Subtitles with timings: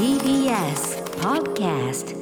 [0.00, 2.16] TBS Podcast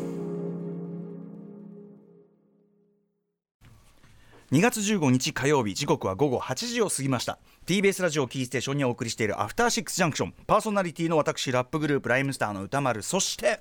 [4.51, 7.39] 2月15日火曜日時刻は午後8時を過ぎました。
[7.67, 13.01] TBS ラジオキーステーションにお送りしているアフターシックスジャンクションパーソナリティの私ラップグループライムスターの歌丸。
[13.01, 13.61] そして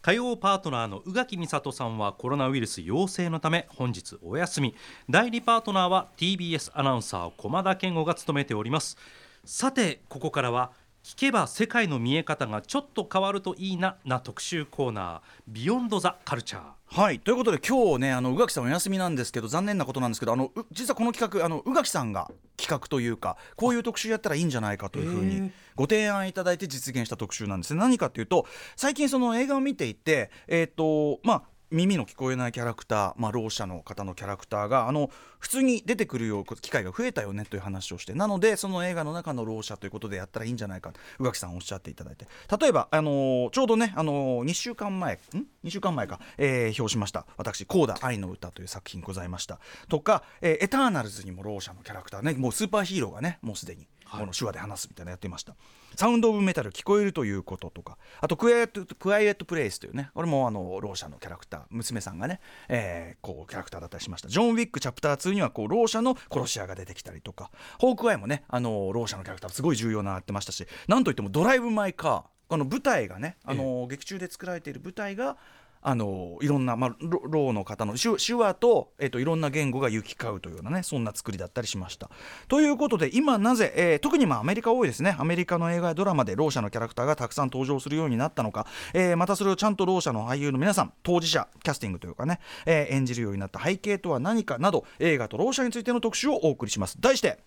[0.00, 4.74] 火曜パートナーの宇垣美里さんはコロナウイルス陽性のため本日お休み。
[5.10, 8.96] 代理パートナーは TBS アナウンサー駒田健吾が務めております。
[9.44, 10.72] さてここからは
[11.02, 17.20] 聞けば世界の見え方がちょっと変わるといいなな特集コーナービヨンドザカルチャーはい。
[17.20, 27.74] ということで今日ねあの宇垣さんお休みなんですけど残念なことなんですけどあのう実はこの企画あの宇垣さんが企画というかこういう特集やったらいいんじゃないかというふうにご提案いただいて実現した特集なんです。
[27.74, 28.46] ね何かというと
[28.76, 42.26] 最近その映画を見ていてえっ、とまあ耳の聞こえないキャラクター、まあ、ろう者の方のキャラクターがあの普通に出てくるよう機会が増えたよねという話をしてなのでその映画の中のろう者ということでやったらいいんじゃないか宇垣さんおっしゃっていただいて。
[42.60, 45.18] 例えば、あのーちょうどね、あのー、2週間前ん
[45.64, 47.26] ？2週間前か、えー表しました。
[47.36, 49.60] 私「コーダ愛の歌」という作品ございました。
[49.88, 55.54] とか、えーエターナルズ」にもろう者のキャラクターねもうスーパーヒーローがねもうすでにこの手話で話すみたいなのやっていました、
[55.96, 57.98] サウンド・オブ・メタル聞こえるということとか。
[58.20, 60.10] あとクワイエット「クワイエット・プレイス」というね。
[60.14, 64.28] これもあのろう者のキャラクター娘さんがね、えーこうキャラクターだったりしました。
[64.28, 67.50] ジョン・ウィックチャプター2にはこうろう者の殺し屋が出てきたりとか。
[67.78, 70.66] ホークアイもねあのろう者のキャラクターすごい重要なってましたし。
[70.88, 75.36] なんといっても「ドライブ・マイ・カー」この舞台がねあの、劇中で作られている舞台が
[75.82, 82.10] あのいろんな、まあ、ろうの方の手話と,、えっといろんな言語が行き交うというようなねそんな作りだったりしました。
[82.48, 96.96] ということで今なぜ、えー特にまあアメリカ多いですねアメリカの映画やドラマでろう者のキャラクターがたくさん登場するようになったのか、えーまたそれをちゃんとろう者の俳優の皆さん当事者キャスティングというかね、えー演じるようになった背景とは何かなど映画とろう者についての特集をお送りします。
[97.00, 97.38] 題して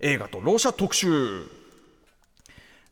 [0.00, 1.46] 映画とろう者特集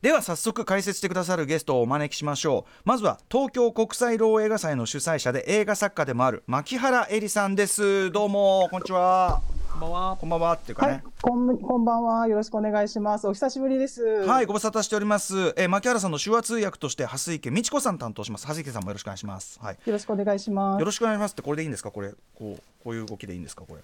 [0.04, 9.40] では早速解説してくださるゲストをお招きしましょうまずは東京国際老映画祭の主催者で映画作家でもある牧原絵里さんですどうもこんにちは
[9.72, 12.28] こんばんはこんばんはっていうかはいね、こん、こんばんは。
[12.28, 13.26] よろしくお願いします。
[13.26, 14.04] お久しぶりです。
[14.04, 15.52] はい、ご無沙汰しております。
[15.56, 18.46] えー、牧原さんの手話通訳として、蓮池美智子さん担当します。
[18.46, 19.58] 蓮池さんもよろしくお願いします。
[19.60, 19.74] はい。
[19.84, 20.84] よろしくお願いしますよ。
[20.84, 22.16] ろしくお願いしますって、これでいいんですか、これ、こ
[22.56, 23.80] う、こういう動きでいいんですか、これ。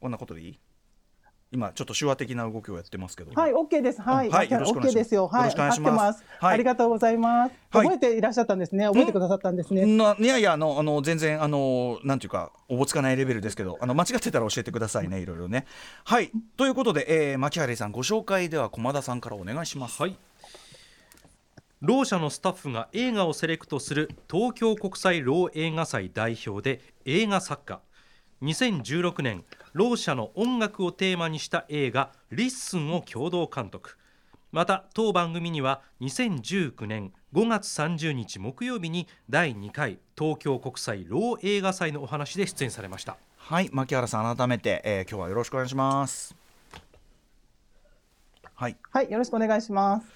[0.00, 0.58] こんなことでいい？
[1.54, 3.30] 今、ちょっと手話的な動きをやってますけど。
[3.32, 4.02] はい、オッケーです。
[4.02, 5.28] はい、はいよろしくお願いしますオッケーですよ。
[5.28, 6.24] はい、よろしくお願いします合ってます。
[6.40, 7.52] はいありがとうございます。
[7.70, 8.86] はい覚えていらっしゃったんですね。
[8.86, 9.86] 覚えてくださったんですね。
[9.86, 15.66] ないやいやあのあの全然あのなんていうかおぼつかないレベルですけどあの間違ってたら教えてくださいねいろいろね
[16.04, 20.16] はいということで、えー、牧原さんご紹介では駒田さんからお願いしますはい
[21.80, 27.80] ろう者のスタッフが映画をセレクトする東京国際ろう映画祭代表で映画作家
[28.44, 33.96] 2016年ろう者の音楽をテーマにした映画「リッスン」を共同監督。
[34.52, 43.16] また当番組には2019年5月30日木曜日に第2回東京国際ろう映画祭のお話で出演されました。
[43.36, 46.36] はい牧原さん改めて、えー、今日はよろしくお願いします。
[48.54, 48.76] はい。
[48.92, 50.06] はい、よろしくお願いします。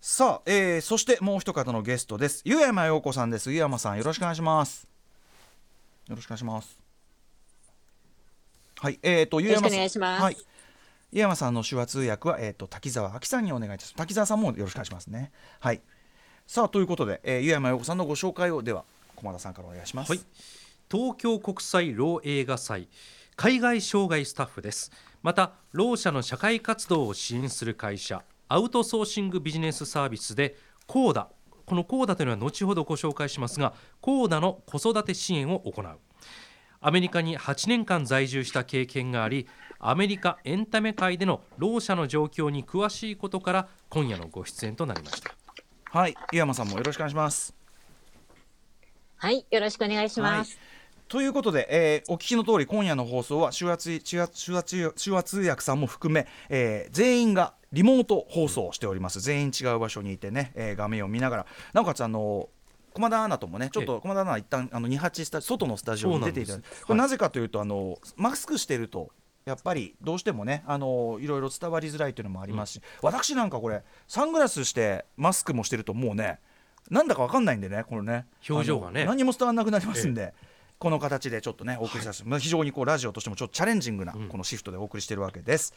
[0.00, 2.42] さあ、えー、そしてもう一方のゲストです。
[2.44, 3.50] 湯山陽子さんです。
[3.52, 4.88] 湯山さんよろしくお願いします。
[6.08, 6.85] よろしくお願いします
[8.78, 9.62] はいえー、と湯山さん。
[9.64, 10.22] よろしくお願いします。
[10.22, 10.36] はい。
[11.12, 13.94] 湯山さんの手話通訳は、えー、と滝沢明さんにお願いいたします。
[13.96, 15.32] 滝沢さんもよろしくお願いしますね。
[15.60, 15.80] はい。
[16.46, 18.84] さあということで、えー、湯山陽子さんのご紹介をでは
[19.16, 20.10] 駒田さんからお願いします。
[20.10, 20.20] はい、
[20.90, 22.88] 東京国際ろう映画祭
[23.34, 24.92] 海外障害スタッフです。
[25.22, 30.56] またろう者の社会活動を支援する会社アウトソーシングビジネスサービスで
[30.86, 31.28] コーダ。
[31.64, 35.98] このコーダというのは後ほどご紹介しますがコーダの子育て支援を行う
[36.80, 39.46] アメリカに8年間在住した経験があり
[39.78, 45.34] アメリカエンタメ界でのろう者の状況に詳しいことから今夜のご出演となりました。
[45.90, 47.54] はい湯山さんもよろしくお願いします。
[49.16, 50.58] はい、よろしくお願いします。
[51.08, 59.20] ということで、えーお聞きの通り今夜の放送は手話通手話手話通手話通訳さんも含め、えー全員がリモート放送をしております。
[59.20, 61.46] 全員違う場所にいてね、えー画面を見ながら。
[61.72, 62.48] なおかつあの
[62.96, 69.10] 駒田アナともねちょっと駒田アナは一旦あの28スタ外のスタジオに出ていただいてこれなぜかというとあのマスクしてると
[69.44, 76.40] やっぱりどうしてもねあのいろいろ伝わりづらいというのもありますし、私なんかこれサングラスしてマスクもしてるともうね
[76.90, 78.26] なんだかわかんないんでねこのね。
[78.48, 79.04] 表情がね。
[79.04, 80.34] 何も伝わらなくなりますんで、
[80.78, 85.74] この形でちょっとねお送りさせて、まあ非常にこうラジオとしてもちょっとチャレンジングなこのシフトでお送りしているわけです。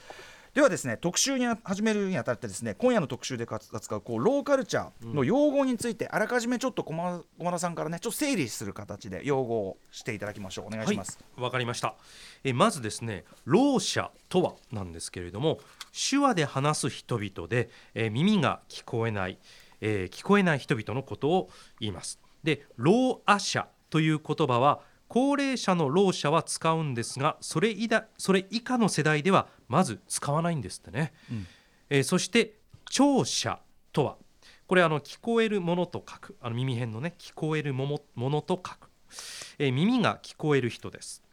[0.53, 11.19] ではですね特集に始めるにあたってですね今夜の特集で扱うこうローカルチャーの用語について、あらかじめちょっと駒駒田さんからねちょっと整理する形で用語をしていただきましょうお願いします。
[11.35, 11.95] はい、わかりました。
[12.43, 15.59] えまずですね、ろう者とはなんですけれども、
[15.93, 19.37] 手話で話す人々で、え耳が聞こえない、
[19.81, 21.49] えー聞こえない人々のことを
[21.79, 31.47] 言いますで老ア者という言葉は高齢者の老者は使うんですがそれ以だそれ以下の世代ではまず使わないんですってね、うん。
[31.89, 32.55] えーそして
[32.89, 33.59] 聴者
[33.93, 34.17] とは
[34.67, 36.37] これあの聞こえるものと書く。
[36.41, 38.89] あの耳辺のね聞こえるももものと書く、
[39.59, 41.23] えー耳が聞こえる人です。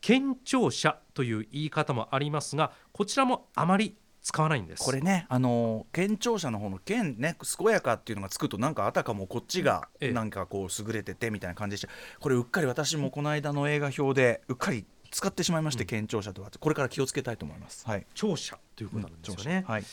[0.00, 4.84] 健聴者という言い方もありますがこちらもあまり使わないんです。
[4.84, 10.12] これねあの健聴者の方の健ね健やかっていうのがつくとなんかあたかもこっちがええ。
[10.12, 11.88] なんかこう優れててみたいな感じでした。
[12.20, 14.84] これうっかり私もこの間の映画表でうっかり
[15.16, 16.50] 使ってしまいまして、健聴者とは。
[16.60, 17.88] これから気をつけたいと思います。
[17.88, 18.06] はい。
[18.12, 19.84] 聴者ということなんですよね、はい。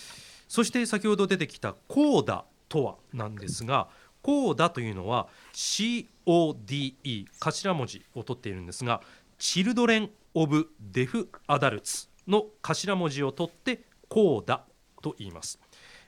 [0.50, 3.88] そして先ほど出てきたコーダとはなんですが
[4.22, 9.02] コーダというのは CODE 頭文字を取っているんですが
[9.38, 14.66] チルドレン・オブ・デフ・アダルツの頭文字を取ってコーダ
[15.02, 15.58] と言います。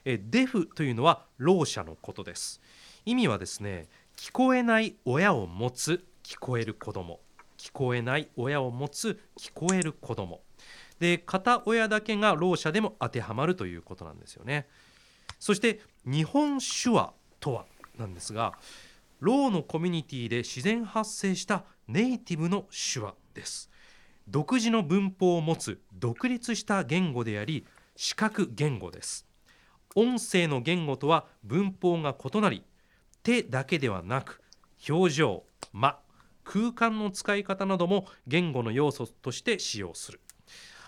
[0.04, 2.60] えデフというのはろう者のことです。
[3.06, 7.20] 意味はですね聞こえない親を持つ聞こえる子供
[7.56, 10.42] 聞こえない親を持つ聞こえる子供。
[10.98, 14.66] で片親だけがろう者でも当てはまるということなんですよね。
[15.38, 17.66] そして日本手話とは
[17.98, 18.54] なんですが
[19.20, 23.70] ろうのコミュニティで自然発生したネイティブの手話です。
[24.28, 27.64] 独自の文法を持つ独立した言語であり
[27.94, 29.26] 視覚言語です。
[29.94, 32.64] 音声の言語とは文法が異なり
[33.22, 34.42] 手だけではなく
[34.88, 35.98] 表情間
[36.46, 40.20] 空間の使い方なども言語の要素として使用する。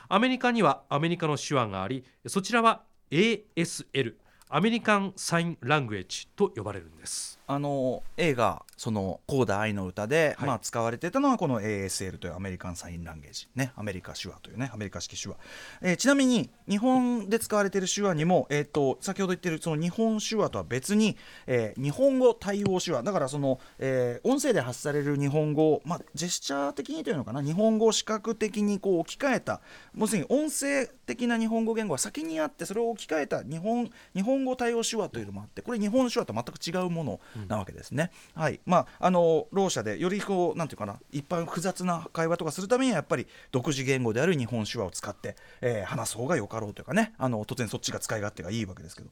[0.08, 4.14] アメリカにはアメリカの手話がありそちらは ASL
[4.48, 7.37] アメリカン・サイン・ラングエッジと呼ばれるんです。
[7.50, 10.48] あの映画「そのコーダ愛の歌で」はい。
[10.48, 15.36] まあ、使われてたのはこの ASL というアメリカンサインランゲージ、ね、アメリカ手話というねアメリカ式手話、
[15.80, 21.16] えーちなみに日本で使われている手話にも、えー、と先ほど言ってるその日本手話とは別に、
[21.46, 23.02] えー日本語対応手話。
[23.02, 27.42] だからその、えー音声で発される日本語を、まあ、ジェスチャー的にというのかな？
[27.42, 29.60] 日本語を視覚的にこう置き換えた。
[29.96, 38.10] 要するに音声的な日本語言語が先にあってそれを置き換えた日本日本語対応手話というのもあってこれ日本手話と全く違うものなわけですね。
[38.34, 38.60] はい。
[38.66, 47.14] まああのろう者でよりこうなんていうかな一般複雑な会話とかするためにはやっぱり独自言語である日本手話を使って、えー話す方がよかろうというかね。
[47.18, 49.10] あの当然そっちが使い勝手がいいわけですけど。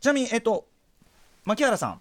[0.00, 0.66] ちなみにえっ、と
[1.44, 2.00] 牧原さん。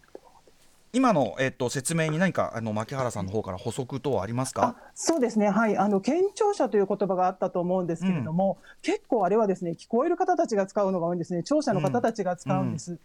[0.96, 4.76] 今の、えっと説明に何かあの牧原さんの方から補足等はありますか？
[4.80, 12.92] あそうですね、はい、あの健聴者という言葉があったと思うんですけれども、結構あれはですね聞こえる方たちが使うのが多いんですね、聴者の方たちが使うんです。
[12.92, 13.00] うん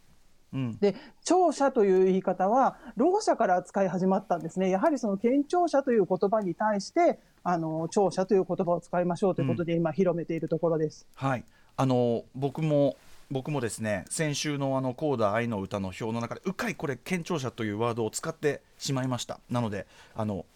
[0.81, 11.07] で聴者という言い方は、ろう者から使い始まったんですね、やはりその健聴者という言葉に対して、あの聴者という言葉を使いましょうということで、今、広めているところです。
[11.15, 11.45] はい、
[11.77, 12.97] あの僕も
[13.31, 19.39] 僕もですね先週のあのコーダ愛の歌の表の中でうっかりこれ健聴者というワードを使ってしまいました。
[19.51, 19.87] なので
[20.17, 20.47] あの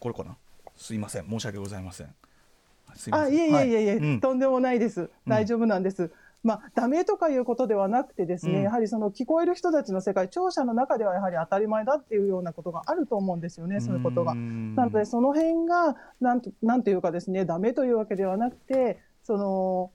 [0.00, 0.36] これかな？
[0.76, 1.30] すいません。
[1.30, 2.08] 申し訳ございません。
[2.96, 3.32] すいません。
[3.32, 3.98] あいえいえいえいえ、はい。
[3.98, 4.20] うん。
[4.20, 6.10] とんでもないです、大丈夫なんです。
[6.46, 14.34] まあ、ダメとかいうことではなくてですね、うんやはりその聞こえる人たちの世界、聴者の中ではやはり当たり前だっていうようなことがあると思うんですよね、そういうことが。
[14.34, 19.90] なので、その辺がなんと、なんていうかですね、ダメというわけではなくて、その、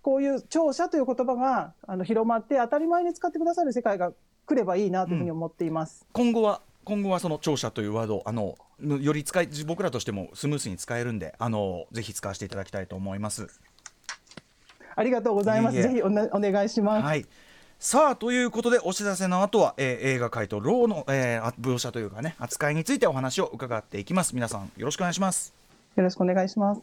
[0.00, 4.12] こういう聴者という言葉があの広まって、当たり前に使ってくださる世界が
[4.46, 6.06] 来ればいいなというふうに思っています。
[6.12, 13.48] 今後は今後はその聴者というワードあのより使い僕らとしてもスムースに使えるんであのぜひ使わせていただきたいと思います。
[14.96, 15.82] ありがとうございます。
[15.82, 17.04] ぜひお願いします。
[17.04, 17.26] はい。
[17.78, 24.34] さあということでお知らせの後は、えー映画界とローの、えーあ描写というかね扱いについてお話を伺っていきます。
[24.34, 25.52] 皆さんよろしくお願いします。
[25.96, 26.80] よろしくお願いします。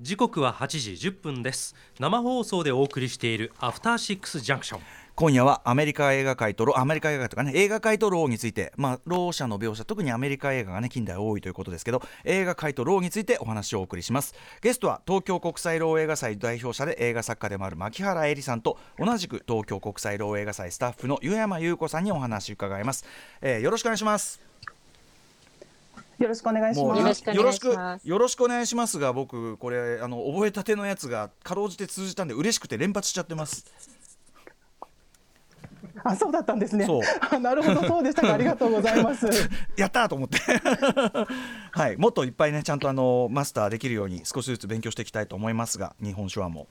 [0.00, 1.74] 時刻は8時10分です。
[1.98, 4.80] 生放送でお送りしているアフターシックスジャンクション
[5.18, 14.34] 今夜はアメリカ映画界とろアメリカ映画とかね映画界とろうについてまあろう者の描写特にアメリカ映画がね近年多いということですけど映画界とろうについてお話をお送りします。
[14.60, 23.06] ゲストは東京国際ろう映画祭代表者で映画作家でもある牧原恵里さんと同じく東京国際ろう映画祭スタッフの湯山優子さんにお話を伺います、
[23.40, 24.38] えーよろしくお願いします。
[26.18, 27.24] よろしくお願いします。
[27.30, 28.08] よろしくお願いします。
[28.08, 33.64] よろしくお願いしますが僕これあの覚えたてのやつがかろうじて通じたんで嬉しくて連発しちゃってます
[36.10, 37.02] あ、そうだったんですねそう。
[37.30, 38.34] あなるほど、そうでしたか。
[38.34, 39.26] ありがとうございます。
[39.76, 40.38] やったーと思って
[41.72, 46.68] はいもっといっぱいねちゃんとあのマスターできるように少しずつ勉強していきたいと思いますが日本手話も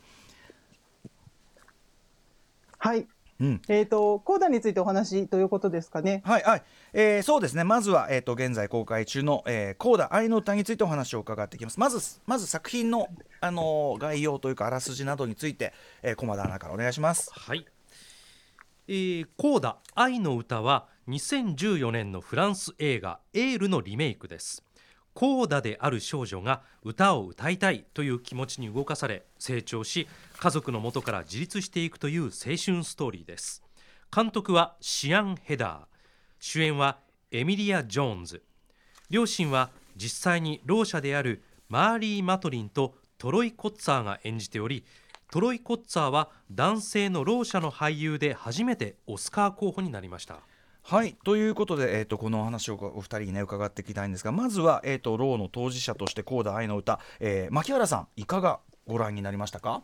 [2.78, 3.08] はい。
[3.42, 6.22] うんえっ、と、コーダについてお話ということですかね。
[6.24, 6.64] はいはい、
[6.94, 13.10] えーそうですねまずは、えー、と現在公開中の「えー、コーダ愛の歌」についてお話を伺っていきますまずまず作品の、
[13.42, 17.66] あのー概要というかあらすじなどについて、えー、駒田アナからお願いしますはい、
[18.88, 24.64] えー、コーダ愛の歌は2014年のフランス映画エールのリメイクです。
[25.14, 33.64] コーダである少女が歌を歌いたいという気持ちに動かされ成長し家族の元から自立していくという青春ストーリーです。
[34.14, 35.86] 監督はシアン・ヘダー。
[36.40, 37.00] 主演は
[37.32, 38.44] エミリア・ジョーンズ。
[39.10, 44.86] 両親は実際にろう者であるマーリー・マトリンとトロイ・コッツァーが演じており
[45.36, 50.38] トロイ・コッツァーは男性のろう者の俳優で初めてオスカー候補になりました
[50.82, 59.84] はいということで、えー、とこのお話をお二人にね伺っていきたいんですがまずは、えー、とろうの当事者としてコーダ愛の歌、えー、牧原さんいかがご覧になりましたか？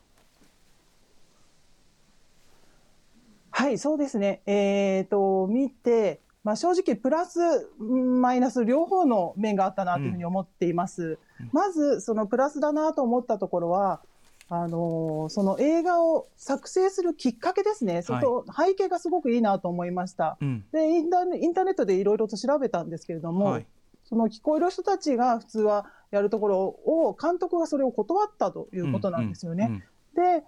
[3.49, 4.41] はい、そうですね。
[4.45, 7.39] えっ、と、見て、まあ、正直、プラス、
[7.77, 11.19] うんマイナス、両方の面があったなというふうに思っています。
[11.51, 14.01] まず、そのプラスだなと思ったところは、
[14.53, 18.01] あのーその映画を作成するきっかけですね。
[18.01, 20.37] そと背景がすごくいいなと思いました。
[20.41, 23.65] うんで、インターネインターネットでいろいろと調べたんですけれども、はい
[24.03, 29.67] その聞こえる人たちが普通はやるところを、監督がそれを断ったということなんですよね。
[29.67, 29.83] うんうん
[30.41, 30.43] で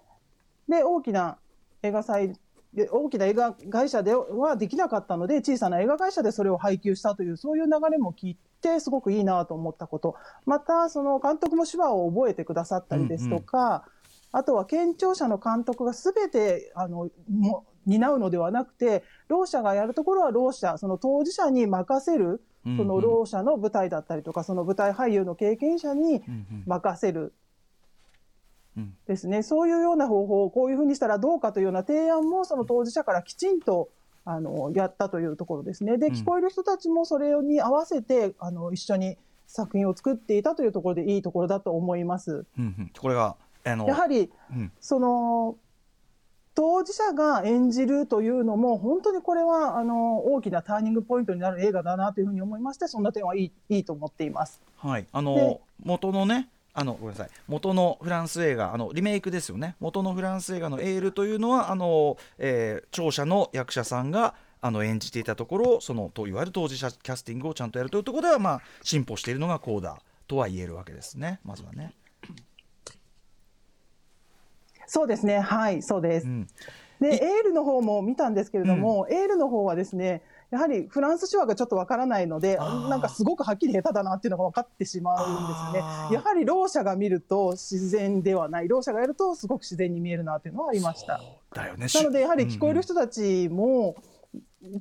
[0.68, 1.38] で大きな
[1.82, 2.34] 映画祭
[2.74, 13.84] で大きな映画会社ではできなかったので小さな映画会社でそれを配給したというそういう流れも聞いてすごくいいなと思ったことまたその監督も手話を覚えてくださったりですとか、
[14.36, 22.76] あとは健聴者の監督が全てあのも担うのではなくてろう者がやるところはろう者その当事者に任せるうん。
[22.78, 26.62] そのろう者の舞台だったりとかその舞台俳優の経験者にうんうん。
[26.66, 27.32] 任せる。
[28.76, 28.96] うん。
[29.06, 33.90] ですね、そういうような方法をこういうふうにしたらどうかというような提案もその当事者からきちんと
[34.24, 35.98] あのやったというところですね。
[35.98, 36.14] で、うん。
[36.14, 42.46] 聞こえる人たちもそれに合わせてあの一緒に作品を作っていたというところでいいところだと思います。
[42.58, 42.90] うんうん。
[42.98, 44.72] これがやはりうん。
[44.80, 45.56] その
[46.54, 54.62] 当事者が演じるというのも本当にこれはあの大きなターニングポイントになる映画だなというふうに思いましてそんな点はいいいいと思っています。
[54.76, 57.30] はい、あので元のねあのごめんなさい。
[57.48, 59.74] 元のフランス映画あのリメイクですよね。
[59.80, 71.40] 元のフランス映画の「エール」というのはあの、えー聴者の役者さんがあの演じていたところそのといわゆる当事者キャスティングをちゃんとやるというところでは、まあ、進歩しているのがコーダとは言えるわけですね。
[71.44, 71.92] まずはね。
[74.86, 75.40] そうですね。
[75.40, 76.26] はいそうです。
[76.26, 76.46] うん。
[77.00, 86.14] で、エールの方も見たんですけれども、エールの方はですね、やはりフランス手話がちょっとわからないので、なんかすごくはっきり下手だなっていうのが分かってしまうんですよね。
[86.14, 91.20] やはりろう者が見ると自然ではない、ろう者がやるとすごく自然に見えるなっていうのはありました。
[91.98, 92.02] ね。
[92.02, 93.96] なので、やはり聞こえる人たちも、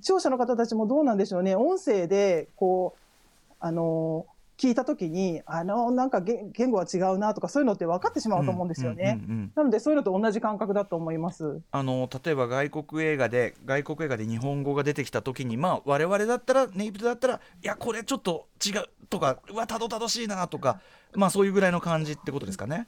[0.01, 9.19] 聴者の方たちもどうなんでしょうね、音声で、こう、あの、聞いたときに、あの、なんか言言語は違うなとか、そういうのって分かってしまうと思うんですよね。
[9.23, 11.61] うんうんうんなので、そういうのと同じ感覚だと思います。
[11.71, 20.79] あの例えば外国映画で外国映画で日本語が出てきた時にまあ我々だったらネイビトだったらいやこれちょっと違うとかうわたどたどしいなとか
[21.13, 22.87] まあそういうぐらいの感じってことですかね。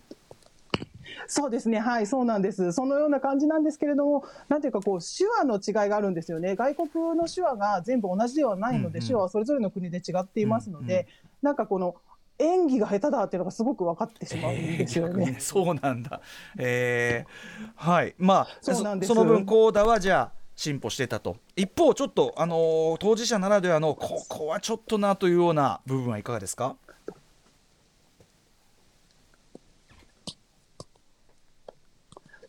[1.28, 2.72] そうですね、はい、そうなんです。
[2.72, 6.56] そのような感じなんですけれども、なんていうか、こう、手話の違いがあるんですよね。
[6.56, 11.06] 外国の手話が全部同じではないので、うんうん手話はそれぞれの国で違っていますので、うんうん
[11.46, 11.96] なんかこの、
[12.38, 15.26] 演技が下手だっていうのがすごく分かってしまうんですよね。
[15.26, 16.20] 逆にそうなんだ。
[16.58, 26.76] えーはいまあその分コーダはじゃあ進歩してたと一方ちょっとあのー当事者ならではのここはちょっとなというような部分はいかがですか？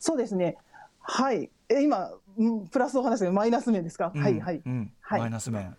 [0.00, 0.56] そうですね。
[1.00, 1.48] はい。
[1.68, 4.62] え、今、うんプラスお話がマイナス面ですか、うんはい、はい。
[4.66, 5.76] うんはいマイナス面。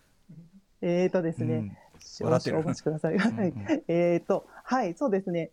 [0.82, 1.56] えーとですね。
[1.56, 1.87] うん少
[2.22, 3.16] 笑ってる々お待ちください。
[3.88, 5.52] えーと、はい、そうですね。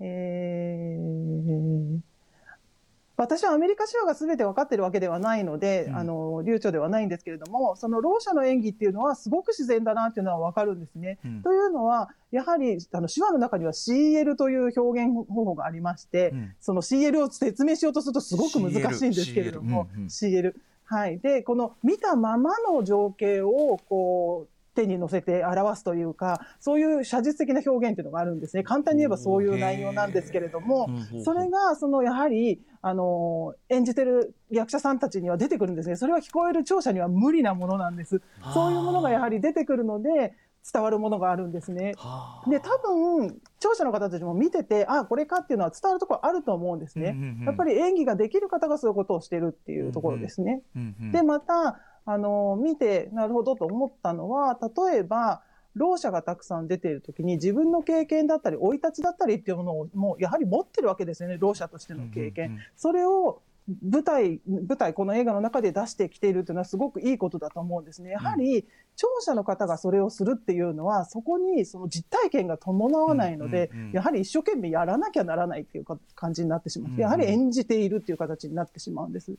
[0.00, 2.00] えー
[3.16, 11.18] 私はアメリカ手話が全て分かってるわけではないので、うんあの流暢ではないんですけれども、そのろう者の演技っていうのはすごく自然だなっていうのは分かるんですね。
[11.24, 20.54] うんというのは、やはりあの手話の中には CL という表現方法がありまして、うんその CL を説明しようとするとすごく難しいんですけれども、CL CL。
[20.84, 21.18] はい。
[21.18, 28.62] で、この見たままの情景を、こう、手に乗せて表すというか、そういう写実的な表現っていうのがあるんですね。
[28.62, 30.88] 簡単に言えばそういう内容なんですけれども、
[31.24, 35.96] それが、その、やはり、あの、演じてる役者さんたちには出てくるんですね。
[35.96, 38.22] それは聞こえる聴者には無理なものなんです。
[38.54, 40.34] そういうものがやはり出てくるので、
[40.72, 41.94] 伝わるものがあるんですね。
[41.96, 47.16] はあで多分聴者の方たちも見ててあこれかっていうのは伝わるところあると思うんですね。
[47.46, 50.62] やっぱり演技ができる方がそういうことをしてるっていうところですね。
[51.12, 54.58] でまたあの見てなるほどと思ったのは
[54.88, 55.42] 例えば
[55.74, 62.58] ろう者がたくさん出ている時に自分の経験だったり生い立ちだったりっていうものをもうやはり持ってるわけですよねろう者としての経験。
[62.76, 63.42] それを
[63.82, 68.10] 舞台舞台この映画の中で出してきているというのはすごくいいことだと思うんですね。
[68.10, 79.32] やはり聴者の方がそれをするっていうのはそこにその実体験が伴わないので、やはり一生懸命やらなきゃならないっていうか感じになってしまう、やはり演じているっていう形になってしまうんです。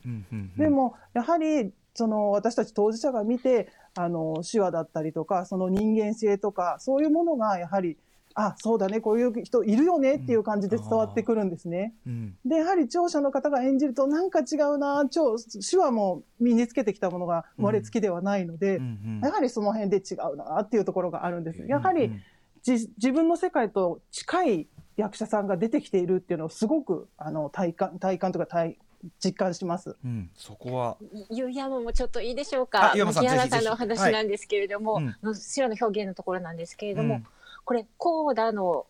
[0.57, 7.97] でもやはりその私たち当事者が見てあの手話だったりとかその人間性とかそういうものがやはり
[8.39, 9.01] あそうだね。
[9.01, 10.17] こういう人いるよね。
[10.17, 11.95] っていう感じで伝わってくるんですね。
[12.05, 12.37] うん。
[12.45, 15.07] でやはり聴者の方が演じるとなんか違うな。
[15.09, 19.21] 聴手話も身につけてきたものが生まれつきではないので、うんうん。
[19.23, 21.65] やはりその辺で違うなっていうところがあるんです。
[21.67, 22.21] やはりうん。
[22.61, 24.67] じ自分の世界と近い
[24.97, 28.77] 役者さんが出てきているっていうのをすごくあの体感体感とか体
[29.23, 29.95] 実感します。
[30.05, 30.29] うん。
[30.35, 30.97] そこは。
[31.31, 32.91] ゆうやまもちょっといいでしょうか。
[32.91, 35.05] あゆうやまさん牧原さんぜひぜひのお話なんですけれども、はい。
[35.05, 35.15] うん。
[35.23, 37.25] の白の表現のところなんですけれども、うん
[37.67, 38.85] これコーダの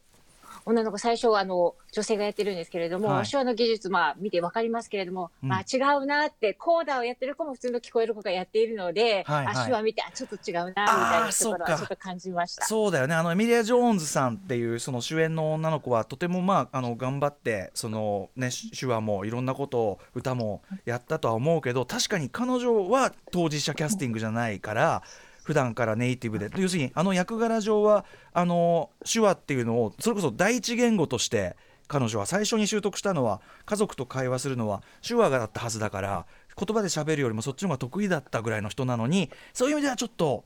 [0.67, 3.25] 女の子最初はあの女性がやってるんですけれども、はい。
[3.25, 5.50] 手話の技術まあ見てわかりますけれども、うん。
[5.50, 9.55] まあ違うなってコーダをやってる子も普通の聞こえる子がやっているので、はいはい。
[9.55, 12.65] あ手話見てあちょっと違うなみたいなところはちょっと感じました。
[12.65, 13.15] そうだよね。
[13.15, 25.01] あのエミリア・ジョーンズさんっていうその主演の女の子はとてもまああの頑張ってそのね手話もいろんなことを歌もやったとは思うけど確かに彼女は当事者キャスティングじゃないから
[25.47, 31.55] 普段からネイティブで要するにあの役柄上はあの手話っていうのをそれこそ第一言語として
[31.87, 36.25] 彼女は最初に習得したのは家族と会話するのは手話がだったはずだから
[36.57, 40.43] 言葉で喋るよりもそっちの方が得意だったぐらいの人なのにそういう意味ではちょっと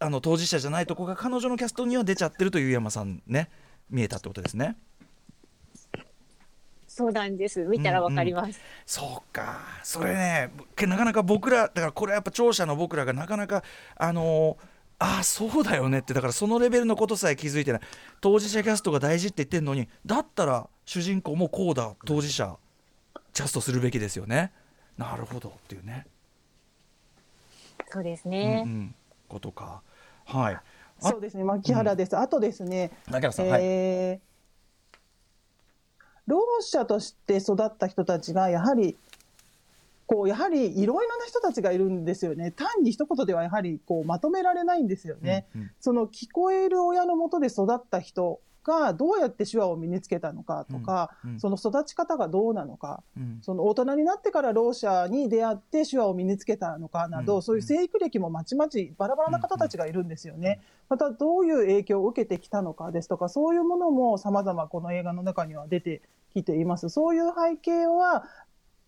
[0.00, 3.50] あの当事者じゃないとこが彼女のキャストには出ちゃってるという山さんね
[3.88, 4.76] 見えたってことですね。
[6.94, 7.64] そうなんです。
[7.64, 8.60] 見たらわかります。
[8.84, 9.60] そうか。
[9.82, 13.64] それねけなかなか僕らだからこれはやっぱ聴者の僕らがなかなか
[13.96, 14.58] あの
[14.98, 17.80] ああそうだよねってだからそのレベルのことさえ気づいてない。
[18.20, 21.94] 当事者キャストが大事って言ってんのにだったら主人公もこうだ。
[22.04, 22.58] 当事者
[23.32, 24.52] キャストするべきですよね。
[24.98, 26.06] なるほどっていうね、
[27.88, 28.64] そうですうんね。
[28.66, 28.94] うん、
[29.30, 29.80] ことか。
[30.26, 30.54] はい。
[30.54, 30.62] あ
[31.00, 32.18] そうですね、牧原です。
[32.18, 33.62] あとですね、中原さん、はい。
[33.64, 34.31] えーろ
[36.38, 38.96] う者として育った人たちがやはり
[40.06, 42.50] こうやはりいろいろな人たちがいるんですよね。
[42.50, 45.46] 単に一言ではやはりこうまとめられないんですよね。
[45.54, 45.70] うんうん。
[45.80, 51.40] その聞こえる親のもとで育った人がどうやって手話を身につけたのかとか、うんうん。
[51.40, 53.38] その育ち方がどうなのかうん。
[53.40, 60.60] その大人になってからろう者に出会って手話を身につけたのかなど、うんそういう生育歴もまちまちバラバラな方たちがいるんですよね。
[60.90, 66.88] またどういう影響を受けてきたのかですとかそういうものも様々この映画の中には出てきています。
[66.88, 68.24] そういう背景は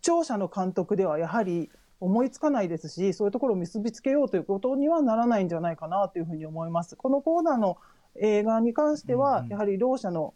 [0.02, 6.96] 聴者の監督ではやはり思いつかないですしそういうところを結びつけようということにはならないんじゃないかなというふうに思います。
[6.96, 7.78] このコーナーの
[8.20, 10.34] 映画に関しては、やはりろう者の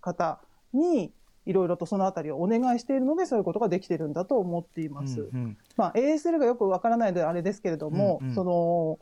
[0.00, 0.40] 方
[0.72, 1.12] に
[1.46, 5.20] いろいろとそのあたりをお願いしているのでそういうことができているんだと思っています。
[5.20, 8.98] うんうんまあ、ASL がよくわからないのであれですけれども、うんうんその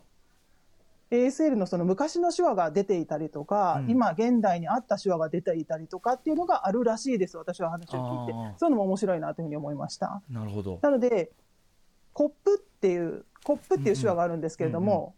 [1.10, 3.90] ASL のその昔の手話が出ていたりとか、うん。
[3.90, 8.58] 今現代にあった手話が出ていたりとかっていうのがあるらしいです私は話を聞いて。
[8.58, 10.22] そういうのも面白いなというふうに思いました。
[10.30, 10.78] なるほど。
[10.82, 11.32] なので
[12.12, 15.14] コップっていうコップっていう手話があるんですけれども、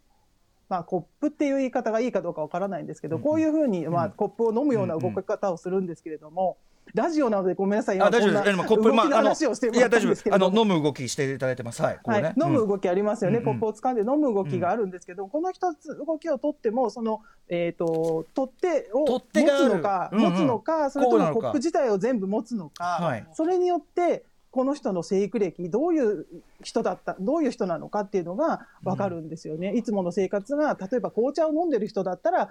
[0.69, 3.27] まあ、コップっていう言い方がいいかどうかわからないんですけど、うんうん。
[3.27, 4.11] こういうふうに、まあ、うん。
[4.11, 6.57] コップを飲むような動き方をするんですけれども、
[6.93, 7.95] ラジオなのでごめんなさい。
[7.95, 8.43] 今あ大丈夫です。
[8.43, 10.35] こんなえコップ動きのあのいや大丈夫。
[10.35, 11.81] あの飲む動きしていただいてます。
[11.81, 13.59] はいこうね、はい、飲むうん動きありますよね、うんうん。
[13.59, 20.31] コップを掴んで飲む動きがあるんですけど、この一つ動きをとってもその、えー、と取っ手を持つのか、うんうん。
[20.31, 23.27] 持つのかそれともコップ自体を全部持つのか、はい。
[23.33, 26.25] それによってこの人の生育歴どういう
[26.61, 32.49] 人だったどういう人なのかっていうのが分かるんですよね、いつもの生活が例えば紅茶を飲んでる人だったら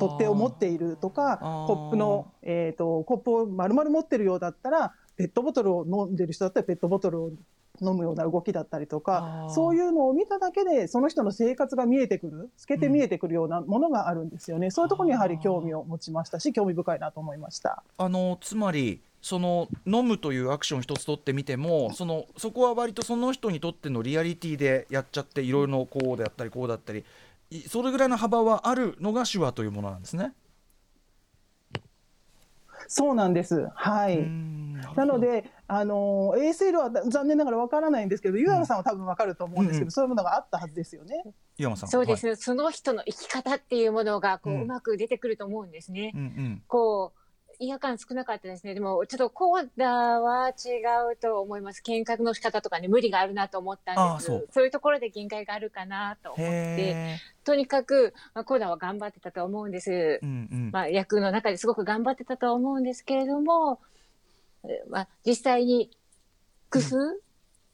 [0.00, 7.30] 取っ手を持っているとかコップの、えー、とコップを丸々持ってるようだったらペットボトルを飲んでる人だったらペットボトルを
[7.80, 9.50] 飲むような動きだったりとあかー。
[9.50, 17.82] そういうのを見ただけでその人の生活が見えてくる透けて見えてくるようなものがあるんですよね、そういうところにやはり興味を持ちましたし興味深いなと思いました。
[17.98, 27.04] あのつまりその飲むというアクション一つ取ってみてもそのそこは割とその人にとってのリアリティでやっちゃっていろいろこうであったりこうだったり
[27.50, 30.32] いそれぐらいの幅はあるのが手話というものなんですね？
[32.88, 33.68] そうなんです。
[33.74, 34.18] はい。
[34.18, 41.24] うんなので、あの ASL は残念ながらわからないんですけど、湯山さんは多分わかると思うんですけど、うんそういうものがあったはずですよね。
[41.56, 46.12] 岩間さんそうですはいね、その人の生き方っていうものがこう、ううんまく出てくると思うんですね。
[46.14, 47.21] うんうんこう
[47.58, 48.74] 違和感少なかったですね。
[48.74, 51.82] でも、ちょっとコーダは違うと思います。
[51.82, 54.26] 見学の仕方とかね、無理があるなと思ったんです。
[54.26, 59.90] そうそういうところで限界があるかなと思って、へとにかく、まあ、コーダは頑張ってたと思うんです。
[59.90, 63.80] ーうんうんまあ、役の中ですごく頑張ってたとは思うんですけれども、
[64.64, 65.90] えまあ、実際に
[66.70, 66.96] 工夫、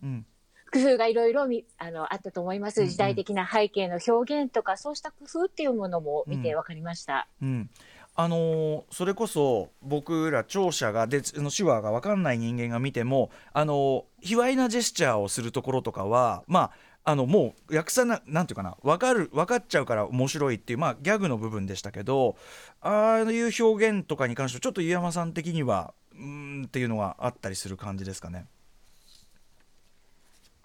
[0.03, 0.27] うん
[0.71, 7.29] 工夫がいろいろみあのあったと思います、うんうん時代的な背景の表現とかそうした工夫っていうものも見てうん分かりました。
[7.41, 7.71] うん
[8.21, 16.73] あのーそれこそ僕ら聴者がでの手話が分かんない人間が見ても、あのー卑猥なジェスチャーをするところとかはま
[17.05, 22.37] ああのもう訳さななんていうかな分かる分かっちゃうから面白いっていうまあギャグの部分でしたけど
[22.81, 28.47] ああいう表現とかに関してはちょっと湯山さん的にはうんっていうのがあったりする感じですかね。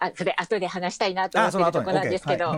[0.06, 2.54] あそれ後で話したいなと思ってるところなんですけど、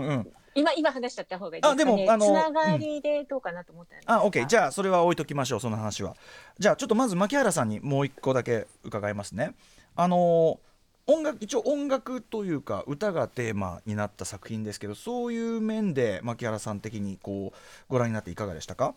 [0.55, 1.83] 今今話しちゃった方がいいですかね。
[1.83, 4.47] あでもあのつながりでどうかなと思ったんですがあ、オッケー。
[4.47, 5.61] じゃあそれは置いときましょう。
[5.61, 6.17] その話は。
[6.59, 9.55] じゃあちょっとまず牧原さんにもう一個だけ伺いますね。
[9.95, 10.59] あのー
[11.09, 17.57] 音楽一応音楽というか歌がテーマになった作品ですけど、そういう面で牧原さん的にこう
[17.89, 18.93] ご覧になっていかがでしたか？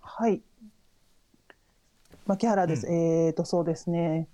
[0.00, 0.40] はい。
[2.24, 2.86] 牧原です。
[2.86, 4.28] えっと、そうですね。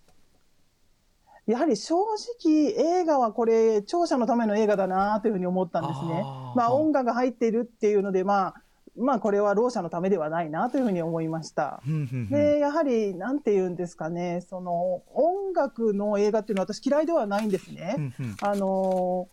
[1.48, 1.96] やはり正
[2.44, 6.22] 直映画はこれ聴者のための映画だなというふうに思ったんですね。
[6.22, 8.54] あーまあ音楽が入っているっていうので、まあ、
[8.96, 11.80] まあこれはろう者のためではないなというふうに思いました。
[12.30, 18.12] で、やはり、なんて言うんですかね、その、音楽の映画っていうのは私嫌いではないんですね。
[18.42, 19.28] あの、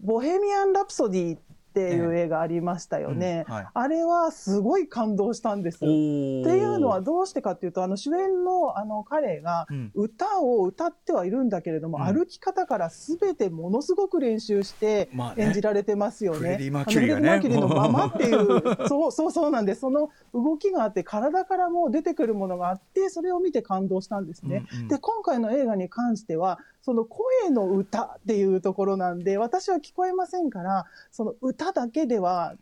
[0.00, 1.40] ボヘミアン・ラプソディっ
[1.78, 3.44] ていう映画ありましたよね。
[3.48, 5.76] うんはいあれはすごい感動したんです。
[5.76, 16.38] っていうのはどうしてかっていうと、あの主演のあの彼がうん歌を歌ってはいるんだけれども、うん歩き方からすべてものすごく練習して演じられてますよね。
[16.38, 19.80] フレディマーキュリーがねあのフレディマーキュリーのままっていう、 そうそうそうなんです。
[19.80, 24.66] その動きがあって、体からも出てくるものがあって、それを見て感動したんですね。
[24.72, 32.54] うんうんで、今回の映画に関しては、その声の歌っていうところなんで、私は聞こえませんから、その歌だけでは、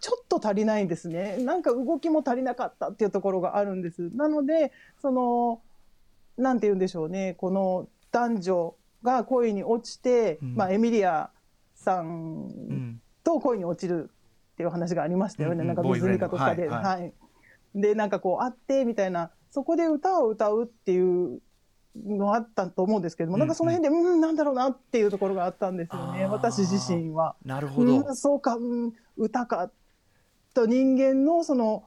[0.00, 1.36] ちょっと足りないんですね。
[1.38, 4.10] なんか動きも足りなかったっていうところがあるんです。
[4.14, 5.60] なので、その、
[6.36, 11.30] なんて言うんでしょうね、この男女が恋に落ちて、うんまあ、エミリア
[11.74, 14.10] さうんんと恋に落ちる
[14.52, 15.54] っていう話がありましたよね。
[15.54, 16.68] うんうんなんか湖かとかで。
[16.68, 17.12] はいはい。
[17.74, 21.40] で、なんかこう、会って、みたいな、そこで歌を歌うっていう
[22.06, 26.26] のあったと思うんですけども、うんなんかその辺で、うん、なんだろうなっていうところがあったんですよね。
[26.26, 27.36] 私自身は。
[27.44, 28.06] なるほど。
[28.06, 29.70] うん、そうか、うん、歌か、
[30.54, 31.84] と人間のその、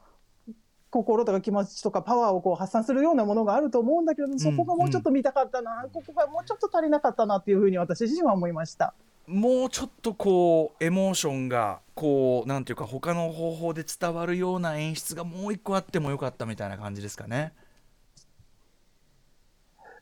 [0.91, 8.93] 心とか気持ちとかパワーをこう発散するようなものがあると思うんだけど、そこがもうちょっと見たかったな、ここがもうちょっと足りなかったなっていうふうに私自身は思いました。
[9.25, 17.53] もうちょっとこうエモーションがこうなんていうか他の方法で伝わるような演出がもう一個あってもよかったみたいな感じですかね。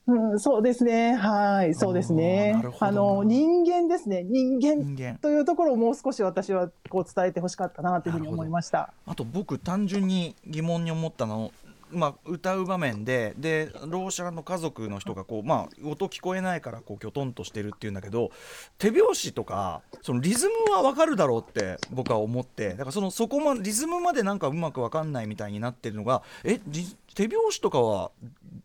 [0.08, 1.16] うん、そうですね。
[1.16, 4.24] はい、そうですねあの、人間ですね。
[4.24, 8.92] 人間というところをもう少し私はこう伝えてほしかったなというふうに思いました。
[9.06, 11.52] あと僕単純に疑問に思ったの
[11.92, 18.32] まあ、歌う場面ででろう者の家族の人がこう、まあ、音聞こえないからこうきょとんとしてるっていうんだけど
[18.78, 26.86] 手拍子とかそのリズムは分かるだろうって僕は思ってだからそのそこまリズムまでなんかうまく分かんないみたいになってるのがえリ
[27.16, 28.12] 手拍子とかは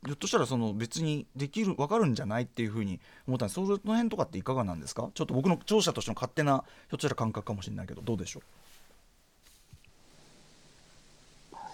[0.04, 5.10] ひょっとしたらその別にできる分かるんじゃないっていうふうに思ったんですその辺とかっていかがなんですか？
[5.14, 8.42] ちょっと僕の聴者としての勝手なひょっとしたら感覚かもしれないけどどうでしょう？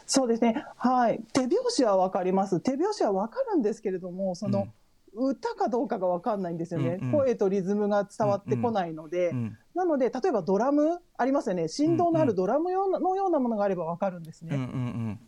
[0.07, 0.65] そうですね。
[0.77, 1.21] はい。
[1.33, 2.59] 手拍子はわかります。
[2.59, 4.67] 手拍子はわかるんですけれども、その、
[5.15, 11.69] 歌かどうかがわかんないんですよね、うんうん声とリズムが伝わってこないので、うんなので、例えばドラムありますよね。
[11.69, 12.71] 振動のあるドラムの
[13.15, 14.57] ようなものがあればわかるんですね。
[14.57, 14.75] うんうんう
[15.11, 15.21] ん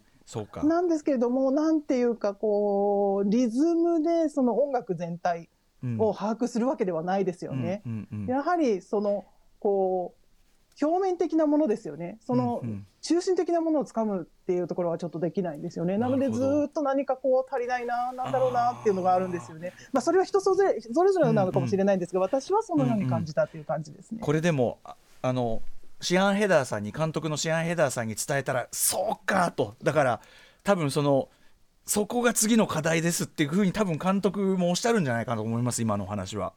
[0.64, 5.49] なんですけれども、なんていうか、こう、リズムでその音楽全体
[5.85, 7.83] うんを把握するわけではないですよね。
[7.85, 9.25] うんうんうんやはり、その、
[9.59, 12.18] こう、表面的なものですよね。
[12.21, 15.99] その、うんうん中心的なものをつかむっていうところはちょっとできないんですよね。
[15.99, 19.73] なので、ずーっと何かこう足りないな、なんだろうなっていうのがあるんですよね。
[19.92, 24.21] まあ、それは人それそれぞれなのかもしれないんですが、私はそのように感じたっていう感じですね。
[24.21, 25.62] これでもああの
[26.03, 30.21] シアン・ヘダーさんに監督のシアン・ヘダーさんに伝えたらそうかとだから
[30.65, 31.29] 多分その
[31.87, 36.53] そこが次の課題ですっていうふうに多分監督もおっしゃるんじゃないかと思います今のお話は。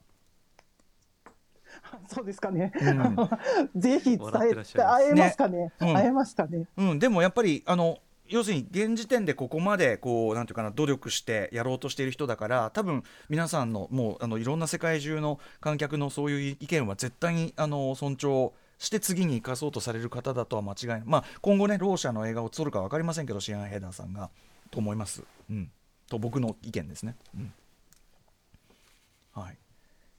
[2.07, 2.71] そうですかね。
[2.79, 3.15] うん
[3.75, 5.57] ぜひ伝えらっしゃいます会えますかね。
[5.57, 6.67] ねうん会えますかね。
[6.77, 24.29] うん、でもやっぱりあの要するに現時点でここまでこうなんていうかな努力してやろうとしている人だから多分皆さんのもうあのいろんな世界中の観客のそういう意見は絶対にあの尊重して次に生かそうとされる方だとは間違いない、まあ、今後ねろう者の映画を撮るか分かりませんけどシアン・ヘイダーさんが
[24.71, 25.71] と思います、うん、
[26.09, 27.15] と僕の意見ですね。
[27.35, 27.53] うん
[29.35, 29.57] はい、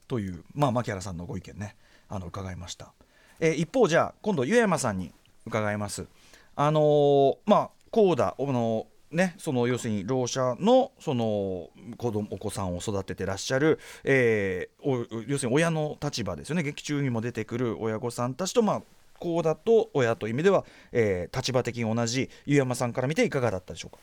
[0.09, 1.75] という、まあ、牧原さんのご意見ね
[2.09, 2.93] あの伺いました。
[3.41, 5.13] えー、一方じゃあ今度湯山さんに
[5.47, 6.07] 伺います。
[6.55, 16.65] あのー、まあこうだあのね、その要するにろう者のその子供お子さんを育ててらっしゃる、えー、要するに親の立場ですよね。
[16.65, 18.83] 劇中にも出てくる親御さんたちとまあ
[19.19, 24.03] こうだと親という意味では、えー、立場的に同じ湯山さんから見ていかがだったでしょうか。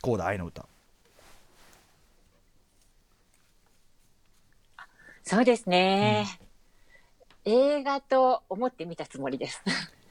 [0.00, 0.66] こうだ愛の歌。
[5.24, 6.24] そうですね、
[7.44, 9.60] うん、映画と思ってみたつもりです。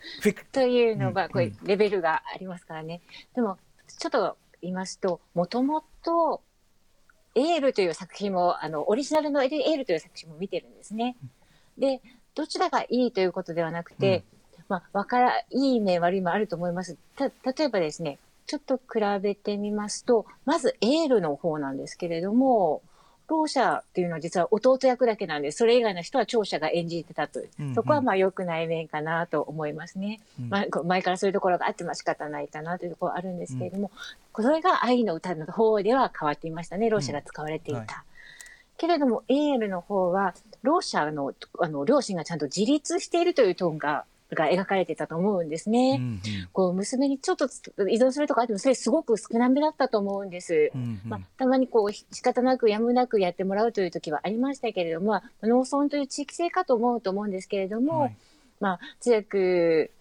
[0.51, 3.01] というのが、こういうレベルがありますからね。
[3.33, 3.57] でも、
[3.97, 6.41] ちょっと言いますと、もともと、
[7.35, 11.17] エールという作品も、あの、オリジナルのエールという作品も見てるんですね。
[11.77, 12.01] で、
[12.33, 14.23] どちらがいいということではなくて、
[14.57, 16.97] うん、まあ、わから、いい面悪い面あると思います。
[17.17, 22.81] た、例えばですね、ちょっと比べてみますと、まずエールの方なんですけれども、
[23.27, 30.19] ろ者っていうのは実は弟役だけなんで、それ以外の人は聴者が演じてたという、うんうん、そこはまあ良くない面かなと思いますね。
[30.39, 33.91] うん、まあ、前からそういうところがあっても仕方ないかなというところあるんですけれども、
[34.37, 37.79] うん、それが愛の歌の方では変わっていましたね、ろ者が使われていた。
[37.79, 37.95] うんはい、
[38.77, 45.97] けれども、エールの方は、ろ者の、あの、両親がちゃんと自立しているというトーンがが描かれてたと思うんですね。
[45.99, 47.45] うんうん、こう娘にちょっと
[47.87, 50.71] 依存するとかあってもそれすごく少なめだったと思うんです。
[50.73, 58.15] うんうん、まあ、たまにこう仕方なくやむなくやってもらうという時はありましたけれども、まあ、農村という地域性かと思うと思うんですけれども、はい、
[58.59, 59.91] まあ強く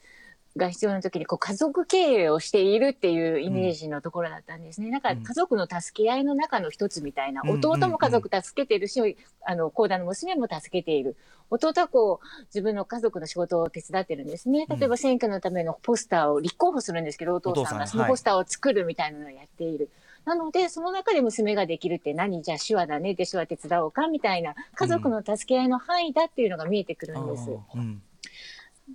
[0.57, 4.87] が必要な時にこう家族経営をしているっていうイメージのところだったんですね。
[4.87, 11.17] うん、なんか家族の助け合いの中の一つみたいな、弟も家族助けてるし、あの、コーダの娘も助けている。
[11.51, 14.67] 弟はこう、自分の家族の仕事を手伝ってるんですね。
[14.69, 19.90] 例えば選挙のためのポスターを立候補するんですけど、お父さんがそのポスターを作るみたいなのをやっている。
[20.25, 27.51] はい、なので、その中で娘ができるって何じゃあ手話だねで手話手伝おうかみたいな、家族の助け合いの範囲だっていうのが見えてくるんです。
[27.75, 28.03] うん、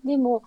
[0.05, 0.43] でも、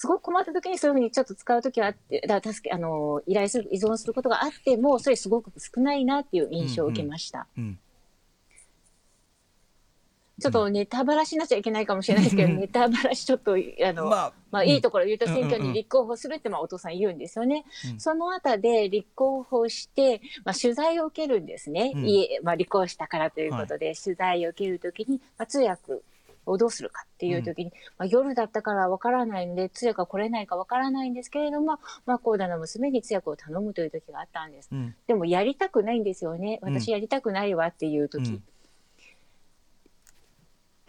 [0.00, 7.46] すごく困った時にそういうふうにちょっと使う時はあって、だ助け、あの、依頼する、依存することがあっても、それすごく少ないなっていう印象を受けました。
[7.58, 7.64] うん。
[7.64, 7.68] うん。
[7.68, 7.78] うん
[10.40, 17.66] ちょっとネタばらしになっちゃいけないかもしれないですけど、ネタばらしちょっと、あの、まあ、まあ、いいところ言うと選挙に立候補するって、まあ、お父さん言うんですよね。
[17.92, 21.92] うん、その後で立候補して、まあ、取材を受けるんですね。
[21.94, 26.00] うん、家、まあ、立候補したからということで、はい、取材を受けるときに、まあ、通訳
[26.46, 34.70] をどうするかっていう時に、うん、まあ、夜だったからわからないので、通訳が来れないかわからないんですけれども、まあ、コーダの娘に通訳を頼むという時があったんです。
[35.06, 36.58] でも、やりたくないんですよね。
[36.62, 38.40] 私やりたくないわっていう時。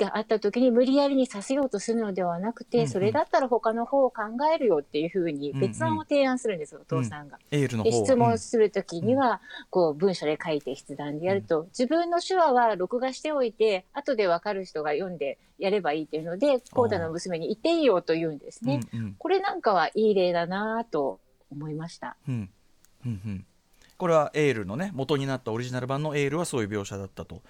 [0.01, 7.39] があった時に無理やりにさせようとするのではなくて、うんうん、それだったら他の方を考えるよっていうふうに別案を提案するんです、うんうん、お父さんが。
[7.51, 18.81] エールの方質問する時には、こう文書で書いて筆談でやると、自分の手話は録画しておいて、後でわかる人が読んでやればいいっていうので、コーダの娘に言っていいよと言うんですね。
[18.93, 21.19] うんうん、これなんかはいい例だなと
[21.51, 22.17] 思いました。
[22.27, 22.49] うん。
[23.05, 23.45] うんうん。
[24.01, 27.43] これはエールのね元になったオリジナル版のエールはそういう描写だったと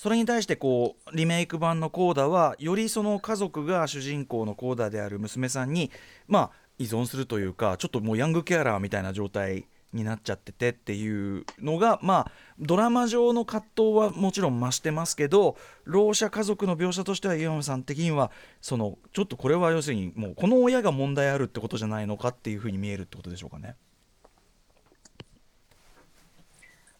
[0.00, 5.90] それに対してこうリメイク版のコーダはよりその家族が主人公のコーダである娘さんに
[6.26, 18.30] まあ依存するというかちょっともうヤングケアラーみたいな状態になっちゃっててっていうのがまあドラマ上の葛藤はもちろん増してますけどろう者家族の描写としては岩間さん的には
[18.62, 23.76] そのちょっとこれは要するにもうこの親が問題あるってことじゃないのかっていうふうに見えるってことでしょうかね。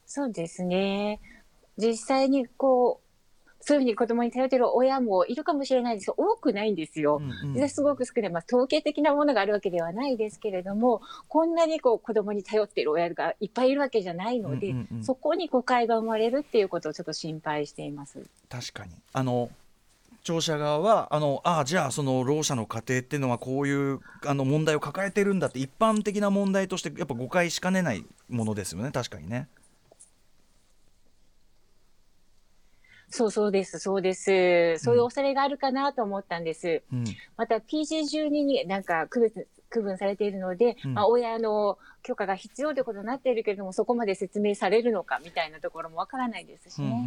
[0.04, 1.18] そうですね
[1.76, 3.10] 実際にこう、
[3.62, 7.20] そういうふうに子供に頼ってる親もいるかもしれないですけど、多くないんですよ。
[7.20, 8.30] うんうん、すごく少ない。
[8.30, 18.24] まあ、統計的なものがあるわけではないですけれども、こんなにこう子供に頼っている親がいっぱいいるわけじゃないので、うんうんうん、そこに誤解が生まれるっていうことをちょっと心配しています。
[18.48, 18.92] 確かに。
[19.12, 19.50] あの、
[20.22, 29.48] 聴者側はあのあじゃあそのろう者の家庭っていうのはこういうあの問題を抱えてるんだって一般的な問題としてやっぱ誤解しかねないものですよね確かにね。
[33.10, 34.78] そうそうです、そうです。
[34.78, 36.82] そういう恐れがあるかなと思ったんです。
[36.92, 37.04] うん、
[37.36, 46.88] また PG12 になんか区別区分されているので、うん、まあ、親の許可が必要ということになっているけれどもそこまで説明されるのかみたいなところもわからないですしね。
[46.88, 47.00] うんうんう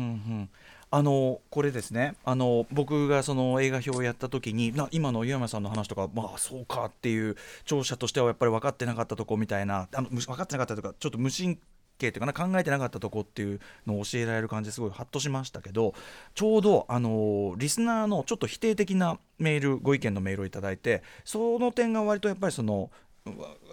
[0.43, 0.49] ん
[0.93, 7.35] あのこれですねあの僕がその映画表をやった時にな今の湯山さんの話とかまあそうかっていう
[7.65, 11.57] 聴者としてはやっぱり分かってなかったとこみたいなあの分かってなかったとかちょっと無神
[12.03, 15.93] 経というかな考えてなかったとこっていうのを教えられる感じですごいハッとしましたけど
[16.35, 22.91] ちょうどあのリスナーのちょっと否定的なメールご意見のメールを頂いてその点が割とやっぱりその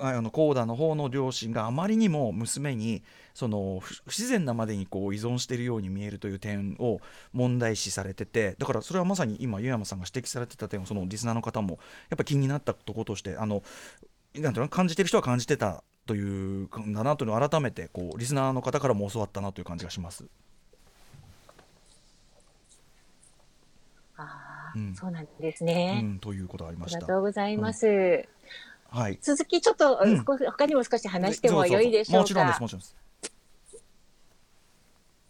[0.01, 3.03] あのコーダの方の両親があまりにも娘に
[3.35, 7.01] その不自然なまでにこう依存しているように見えるという点を
[7.33, 13.63] 問題視されててだからそれはまさに今湯山さんが指摘されてた点をそのリスナーの方もやっぱ気になったとことしてあの
[14.37, 20.25] なんていうの感じてる人は感じてたというんだなというのを改めてこうリスナーの方からも教わったなという感じがします。
[24.17, 26.97] あうん、そうなんですね、うん、ということありました。
[26.97, 27.87] ありがとうございます。
[27.87, 29.19] うん、はい。
[29.23, 32.19] 続きちょっと、うん、他にも少し話してもよいでしょうか？
[32.23, 32.61] もちろんです。
[32.61, 32.97] もちろんです。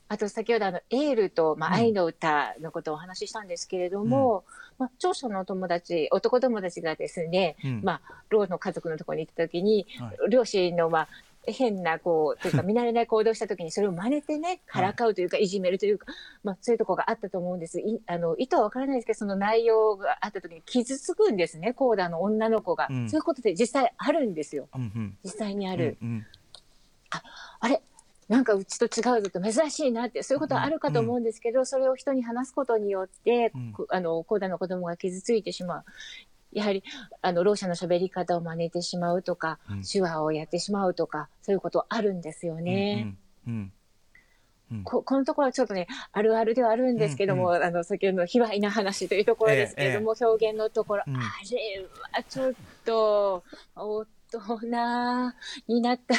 [0.09, 11.09] あと先ほどあのエールと、まあ、愛の歌のことをお話ししたんですけれども、うん、まあ、長所の友達男友達がですね、うん、まあ、ローの家族のところに行った時に、はい、両親の、まあ、
[11.47, 16.07] 変なこうというか 見慣れない行動した時にそれを真似てねからかうというか、い、じめるというか、
[16.43, 17.79] まあ、そういうところがあったと思うんです。
[17.79, 25.99] いあの意図は分からないですけどその内容があった時に傷つくんですねコーダの女の子が、うん、そういうことで実際あるんですよ、うんうん、実際にある。
[26.01, 26.27] うんうん、
[27.11, 27.23] あ
[27.61, 27.83] あれ
[28.31, 35.85] なんかうちと違うぞと珍しいなってそういうことはあるかと思うんですけど、うん、それを人に話すことによって、うん、あのコーダの子供が傷ついてしまう。
[36.53, 36.85] やはり
[37.23, 43.17] あのろう者の喋り方を真似てしまうとか、うん、手話をやってしまうとかそういうことあるんですよね。
[43.49, 43.73] うん
[44.85, 47.57] ここのところはちょっとねあるあるではあるんですけども、うん。
[47.57, 51.13] うん、あの先ほどの卑猥な話というところですけれども、ええ、表現のところ、あれ
[52.13, 53.43] はちょっと
[53.75, 54.07] お
[54.39, 55.35] 大人
[55.67, 56.15] になった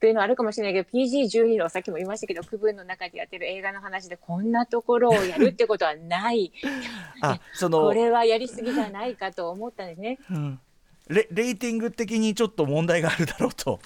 [0.00, 6.52] というのはあるかもしれないけど PG12 のさっきも言いましたけど区分の中でやってる映画の話でこんなところをやるってことはない。
[7.20, 10.60] あそのこれはやりすぎじゃないかと思ったんですね、うん、
[11.08, 13.80] レレーティング的にちょっと問題があるだろうと。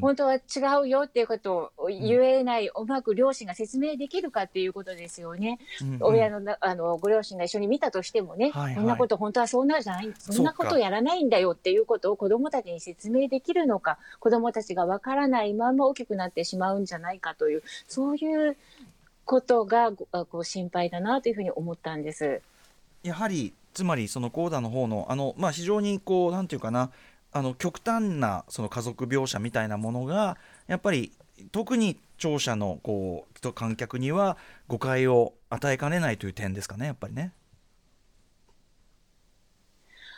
[0.00, 0.40] 本当は違
[0.82, 5.58] うよっていうことを言えない、うまく両親が説明できるかっていうことですよね。
[5.80, 18.56] うんうん、親のあのご両親が一緒に見たとしてもね、はいはい、こんなこと本当はそうなんじゃないそんなことをやらないんだよっていうことを子どもたちに説明できるのか子どもたちがわからないまま大きくなってしまうんじゃないかというそういう
[19.24, 22.40] ことがこう心配だなというふうに思ったんです。
[23.02, 26.90] やはりつまりそのコーダの方のあの、まあ、非常にこうなんていうかな
[27.32, 31.12] あの極端なその家族描写みたいなものがやっぱり
[31.50, 34.36] 特に聴者のこう観客には
[34.68, 37.32] 誤解を与えかねないという点ですかねやっぱりね。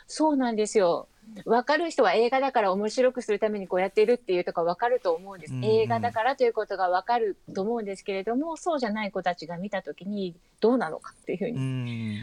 [0.07, 1.07] そうなんですよ。
[1.45, 12.19] 分かる人は映画だから面白くするためにこうやってるっていうとか分かると思うんです、うんうん、映画だからということが分かると思うんですけれどもそうじゃない子たちが見た時にどうなのかっていうふうに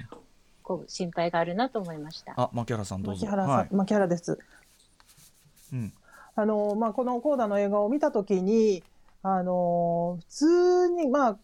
[0.62, 2.34] こう心配があるなと思いました。
[2.36, 3.26] あ牧原さんどうぞ。
[3.26, 4.38] 牧原さん、はい、牧原です。
[6.34, 8.82] あのまあ、このコーダの映画を見たときに、
[9.22, 11.38] あの普通に、まあ、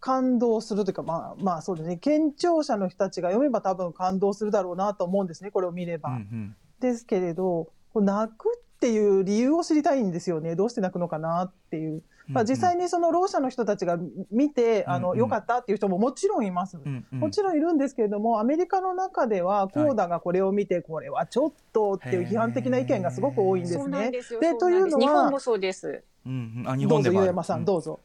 [0.00, 6.10] 感動するというか、まあ、まあそうですね、健聴者の人たちが読めば多分感動するだろうなと思うんですね、これを見れば。
[6.10, 10.54] うんうん、ですけれど、泣くっていう理由を知りたいんですよね。
[10.54, 12.02] どうして泣くのかなっていう。
[12.28, 13.98] まあ、実際にそのろう者の人たちが
[14.30, 16.78] 見て、あの、良かったっていう人ももちろんいます。
[17.10, 24.10] もちろんいるんですけれども、アメリカの中では、コーダがこれを見て、これはちょっとっていう批判的な意見がすごく多いんですね。
[24.10, 26.02] でというのは、日本もそうです。
[26.26, 26.88] うん、あ、日本でも。
[26.88, 28.00] どうぞ、ゆうやまさん、どうぞ。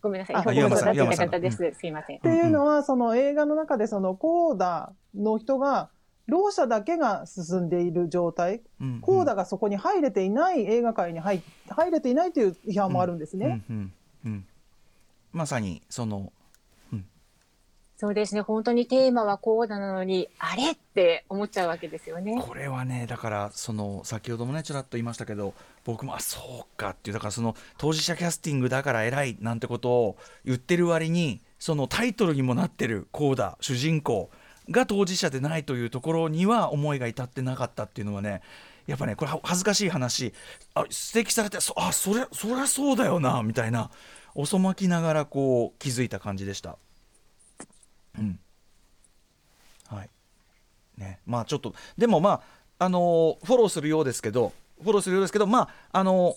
[0.00, 0.54] ごめんなさい。
[0.54, 1.72] 日本語育てた方です。
[1.78, 2.18] すいません。
[2.18, 5.90] っていうのは、その映画の中で、そのコーダの人が、
[6.32, 8.62] ろう者だけが進んでいる状態、
[9.02, 13.62] コーダがそこに入れていない映画界に入入れていないという批判もあるんですね。
[13.68, 13.92] うんうん
[14.24, 14.46] うん、
[15.32, 16.32] まさにその、
[16.90, 17.04] うん、
[17.98, 18.40] そうですね。
[18.40, 22.42] 本当にテーマはコーダなのにあれって思っちゃうわけですよね。
[22.42, 25.52] これはねだからその先ほどもねちらっと言いましたけど
[25.84, 30.16] 僕もあそうかっていうだからその当事者キャスティングだから偉いなんてことを
[30.46, 34.30] 言ってる割にそのタイトルにもなってるコーダ主人公
[34.70, 38.42] が当事者でないというところには思いが至ってなかったっていうのはね
[38.86, 40.32] やっぱねこれ恥ずかしい話。
[40.74, 43.90] あ指摘されてそあそれそりゃそうだよなみたいな
[44.34, 46.76] 遅まきながらこう気づいた感じでした。
[48.18, 48.38] うん。
[49.88, 50.10] はい。
[50.96, 52.42] ね、まあちょっとでもま
[52.78, 56.34] ああのフォローするようですけどフォローするようですけどまああの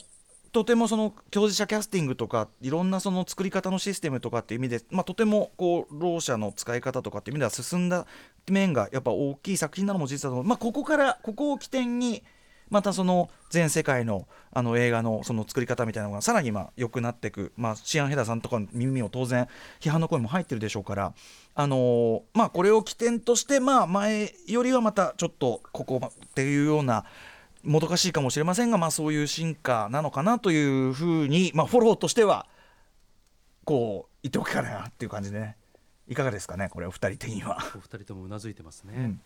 [0.56, 8.08] とてもその当事者キャスティングとかいろんなその作り方のシステムとかっていう意味で、まあ、とてもこうろう者の使い方とかっていう意味では進んだ
[8.49, 12.24] 面がやっぱ大きい作品なのも事実だと思う、まあ、ここからここを起点に
[12.70, 19.49] またその全世界のあの映画のその作り方みたいなのがさらにま良くなっていく、まあ、シアン・ヘダさんとかの耳も当然
[19.82, 21.14] 批判の声も入ってるでしょうから、
[21.53, 27.03] あのー、まあ、これを起点として、まあ、前よりはまたちょっとここっていうような
[27.66, 32.47] もどかしいかもしれませんが、まあ、そういう進化なのかなというふうに、まあ、フォローとしては
[33.63, 35.57] こう言っておくかなっていう感じでね
[36.07, 37.57] いかがですかねこれお二人的には。
[37.76, 38.93] お二人ともうなずいてますね。
[38.95, 39.22] うん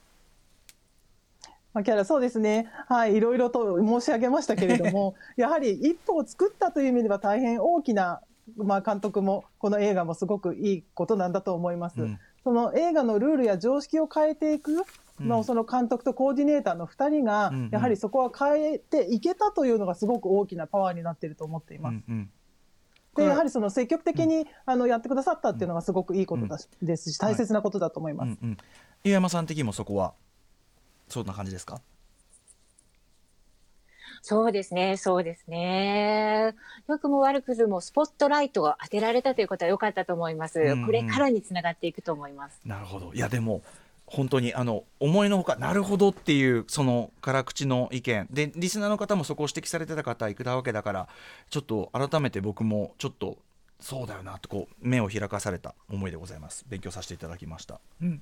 [1.84, 8.22] キャラそうですね、はい、いろいろと申し上げましたけれども、 やはり一歩を作ったという意味では大変大きな、
[8.58, 12.02] まあ、監督もこの映画もすごくいいことなんだと思います。
[12.02, 14.84] うん、その映画のルールや常識を変えていく
[15.20, 21.94] の、その監督とコーディネーターの2人が、やはりそこは変えていけたというのがすごく大きなパワーになっていると思っています。
[21.94, 22.32] うんうん
[23.16, 28.38] でやはりその積極的に、あのやってくださったっていうのがすごくいいことだですし、大切なことだと思います。
[28.42, 28.58] うんうん、
[29.04, 30.14] 井山さん的にもそこは
[31.10, 31.82] そんな感じですか？
[34.22, 36.56] そうですね、そうですね。
[36.88, 40.60] 良くも悪くもスポットライトが当てられたということは良かったと思います。
[40.60, 42.62] うんうん、これからにつながっていくと思います。
[42.64, 43.12] なるほど。
[43.14, 43.64] いやでも
[44.12, 51.08] 本当にあの思いのほかなるほどっていうその辛口の意見でリスナーの方もそこを指摘されてた方いたわけだから
[51.50, 53.38] ちょっと改めて僕もちょっと
[53.80, 57.80] そうだよなとこう目を開かされた思いでございます勉強させていただきました。
[58.02, 58.22] うん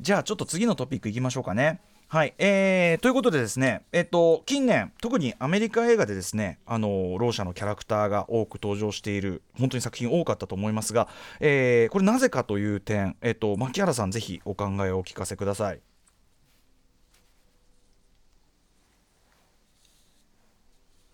[0.00, 1.80] じゃあちょっと次のトピックいきましょうかね。
[2.12, 11.08] はい、えー、ということでですね、えっと、近年特にアメリカ映画でですねあのろう者のキャラクターが多く登場している本当に作品多かったと思いますが、
[11.40, 15.80] えー、これなぜかという点、えっと、牧原さんぜひお考えをお聞かせください。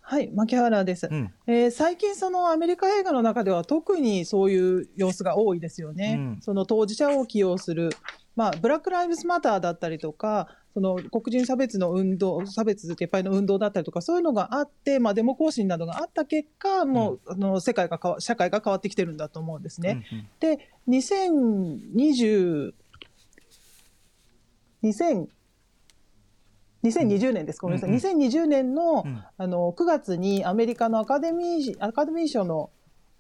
[0.00, 6.16] はい、牧原です、うん、えー、最近、そのアメリカ映画の中では特にそういう様子が多いですよね。
[6.18, 7.90] うん、その当事者を起用する、
[8.34, 20.04] まあ、ブラック・ライブズ・マターだったりとか、その黒人差別の運動、差別撤廃の運動だったりとか、そういうのがあって、まあ、デモ行進などがあった結果、もう、あの世界が変わ、社会が変わってきてるんだと思うんですね。
[20.12, 22.72] うんうん、で、2020、
[24.82, 25.28] 2000
[26.84, 27.60] 2020年です。
[27.60, 28.14] ごめんなさい。
[28.14, 29.04] 2020年の,、
[29.36, 32.70] あの9月にアメリカのアカデミーアカデミー賞の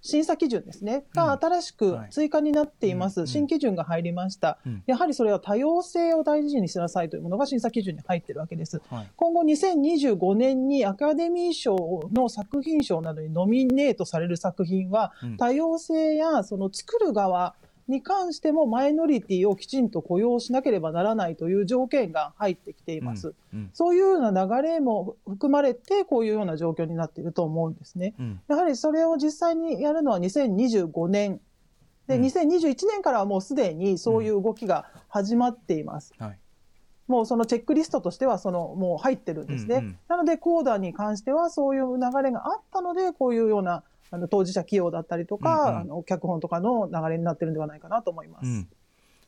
[0.00, 8.80] 審査基準ですね、が新しく追加になっています、新基準が入りました、やはりそれは多様性を大事にしなさいというものが審査基準に入っているわけです。
[9.16, 17.54] 今後2025年にアカデミー賞の作品賞などにノミネートされる作品は、多様性やその作る側、
[17.88, 23.34] に関してもマイノリティをきちんと雇用しなければならないという条件が入ってきています。
[23.52, 28.14] うんうん、そういうような流れも含まれて、こういうような状況になっていると思うんですね。
[28.18, 31.40] うん、やはりそれを実際にやるのは2025年。
[32.06, 36.12] で、2021年からはもうすでにそういう動きが始まっています。
[36.18, 36.38] はい
[37.08, 39.76] もうそのチェックリストとしてはそのもう入ってるんですね。
[39.76, 48.46] うんうん、なので、コーダーに関してはそういう流れがあったので、こういうようなあの当事者起用だったりとか、うんうん、あの脚本とかの流れになってるんではないかなと思います。
[48.46, 48.68] うん、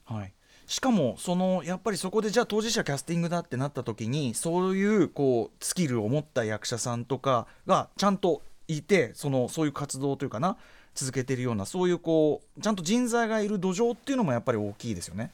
[0.04, 0.32] はい。
[0.66, 10.56] しかもそのやっぱりそこでじゃあ当事者キャスティングだってなった時にそういうこうスキルを持った役者さんとかがちゃんといてそのそういう活動というかな
[10.94, 15.32] 続けているようなそういうこうちゃんと人材がいる土壌っていうのもやっぱり大きいですよね。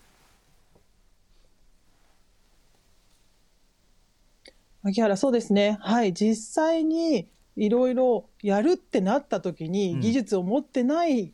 [4.82, 5.78] 牧原そうですね。
[5.80, 6.14] はい。
[6.14, 7.26] 実際に
[7.56, 11.32] いろいろやるってなった時に技術を持ってない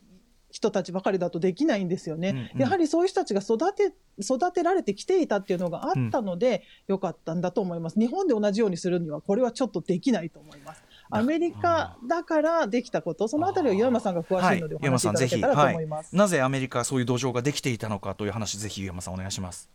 [0.49, 2.29] 人たちばかりだとできないんですよね。
[2.29, 7.99] うんうん、やはりそういう人たちが育て育てられてきていたっていうのがあったので、よかったんだと思います。
[7.99, 10.83] 日本で同じようにするにはこれはちょっとできないと思います。
[11.09, 19.69] アメリカだからできたこと、そのあたりは岩山さんが詳しいのでお話しいただけたらと思います、はい、なぜアメリカそういう土壌ができていたのかという話、ぜひ岩山さんお願いします。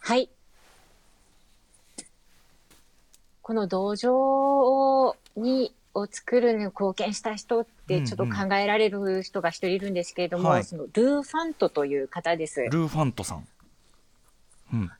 [0.00, 0.30] はい、
[3.48, 12.60] この道場にを作るに貢献した人ってちょっと考えられる人が一人いるんですけれども、うんうん、そのルー・ファントという方です。
[12.70, 13.48] ルー・ファントさん。
[14.74, 14.90] うん、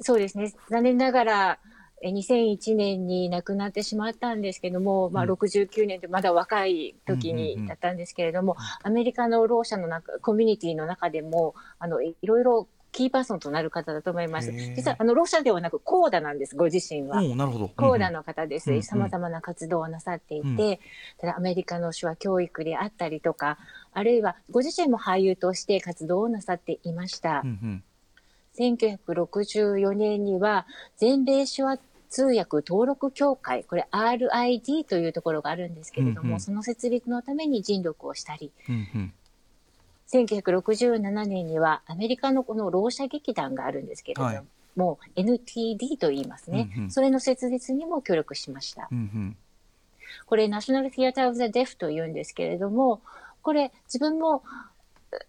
[0.00, 0.54] そうですね。
[0.70, 1.58] 残念ながら、
[2.02, 14.52] 2001年に亡くなってしまったんですけども、まあ、69年でまだ若い時にだったんですけれども、アメリカのろう者の中、コミュニティの中でも、あの、いろいろキーパーソンとなる方だと思います。
[14.52, 17.22] 実は、あの、ロシアではなく、コーダなんです、ご自身は。
[17.22, 17.68] なるほど。
[17.68, 18.82] コーダの方です。
[18.82, 20.56] 様々な活動をなさっていて、うん、
[21.18, 23.58] ただ、アメリカの手話教育であったりとか、
[23.92, 27.40] あるいは、ご自身も俳優として活動をなさっていました。
[27.44, 27.84] うんうん、
[28.58, 30.66] 1964年には、
[30.98, 31.78] 全米手話
[32.12, 39.14] 通訳登録協会、これ RID というところがあるんですけれども、うんうんその設立のために尽力をしたり、うんうん
[40.12, 44.42] 1967年にはアメリカのこのろう者劇団があるんですけれども、はい。
[44.76, 46.90] もう NTD と言いますね、うんうん。
[46.90, 48.88] それの設立にも協力しました。
[48.90, 49.36] うんうん。
[50.26, 53.00] これナショナル・ティアター・オブ・ザ・デフと言うんですけれども、
[53.42, 54.42] これ自分も、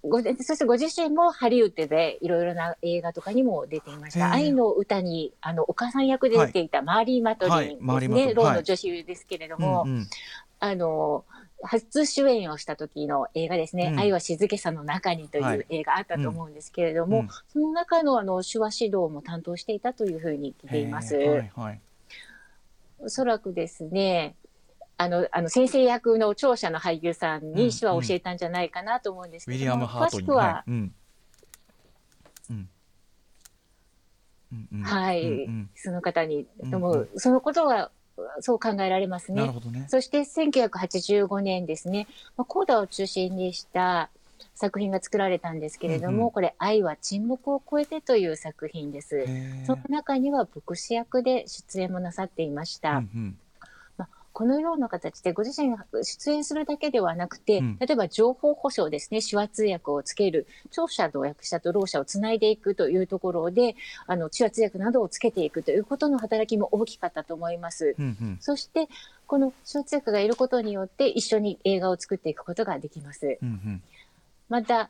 [0.01, 4.31] ごそしてご自身もハリウッドでいろいろな映画とかにも出ていました。
[4.31, 8.33] 愛の歌に、あの、お母さん役で出ていたマーリー・マトリンね。
[8.33, 10.07] ローはいの女子ですけれども、うんうん。
[10.59, 11.25] あの、
[11.63, 13.99] 初主演をした時の映画ですね、うん。
[13.99, 15.57] 愛は静けさの中にとはい。
[15.57, 17.29] いう映画あったと思うんですけれども、うん。
[17.47, 21.15] その中のあの手話指導も担当していたというふうに聞いています。
[21.15, 21.81] はいはい
[23.03, 24.35] おそらくですね、
[24.97, 30.63] あの、あの、先生役の聴者の俳優さんに手話を教えたんじゃないかなと思うんですけども、詳しくは、
[34.83, 37.91] はい、その方に、うんとも、そのことは、
[38.41, 39.47] そう考えられますね。
[39.71, 42.07] ねそして1985年ですね、
[42.37, 44.09] まあ、コーダを中心にした
[44.55, 49.25] 作品が作られたんですけれども、うんうんこれ、愛は沈黙を超えてという作品です。
[49.65, 52.97] その中には牧師役で出演もなさっていました。
[52.97, 53.37] うんうん
[54.33, 63.75] このような形でご自身が出演するだけではなくて、うん例えば情報保障ですね、手話通訳をつける、聴者と役者とろう者をつないでいくというところで、
[64.07, 67.95] あの、手話通訳などをつけていくということの働きも大きかったと思います。
[67.99, 68.87] うんうんそして、
[69.27, 73.37] この手話通訳がいることによって一緒に映画を作っていくことができます。
[73.41, 73.83] うんうん
[74.49, 74.89] また、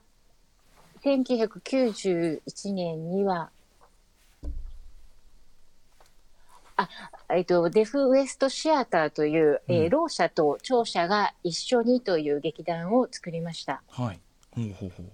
[1.03, 3.49] 1991年には、
[6.75, 6.89] あ、
[7.29, 9.85] えっと、デフウエストシアターという、えうん。
[9.87, 13.81] ー、ろう者と聴者が一緒にという劇団を作りました。
[13.89, 14.19] はい。
[14.51, 15.05] ほうほうほう。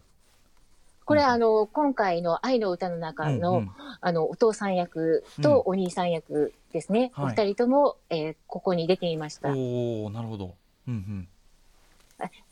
[1.05, 1.27] これ、うん。
[1.27, 3.71] あの、今回の愛の歌の中の、うんうん。
[3.99, 7.11] あの、お父さん役とお兄さん役ですね。
[7.13, 7.25] はい。
[7.25, 9.49] お二人とも、えーここに出ていました。
[9.53, 10.55] おおなるほど。
[10.87, 11.27] うんうん。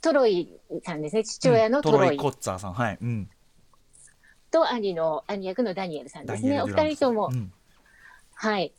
[0.02, 1.24] トロイさんですね。
[1.24, 1.84] 父親のうん。
[1.84, 2.18] トロイ。
[2.18, 2.74] コッツァーさん。
[2.74, 2.98] はい。
[3.02, 3.30] うん。
[4.50, 6.62] と兄の、兄役のダニエルさんですね。
[6.62, 7.52] お二人とも、うん。
[8.34, 8.72] はい。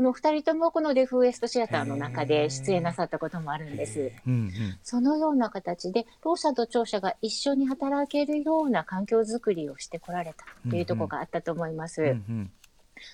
[0.00, 4.10] この二人ともこのデフウエストシアターの中へでー出演なさったこともあるんです。
[4.26, 4.50] うんうん
[4.82, 12.00] そのような形で、ろう者と聴者が一緒に働けるような環境づくりをしてこられたというところがあったと思います。
[12.00, 12.50] うんうん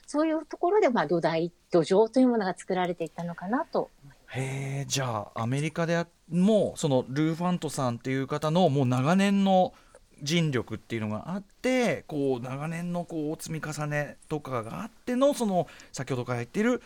[0.06, 3.90] そういうところで、まあ、土台、土壌というものが作られていったのかなと。
[4.28, 9.74] へえじゃあアメリカであもそのルー・ファントさんっていう方のもう長年の
[10.22, 16.82] 尽力っていうのがあってこう長年のこう積み重ねとかがあってのその先ほどから言っている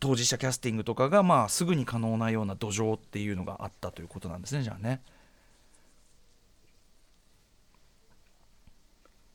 [0.00, 5.00] 当事者キャスティングとかがまあすぐに可能なような土壌っていうのがあったということなんですねじゃあね。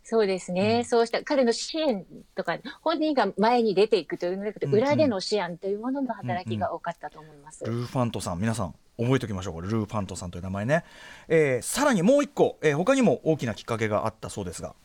[0.03, 7.63] そうですね、うんそうした彼の支援とか、本人が前に出ていくというのではなくて、うんうん裏での支援というものの働きが多かったと思います。
[7.63, 9.53] ルー・ファントさん皆さん覚えておきましょう。
[9.53, 10.83] これルー・ファントさんという名前ね、
[11.27, 14.75] えーさらにもう一個、えー他にも大きなきっかけがあったそうですが。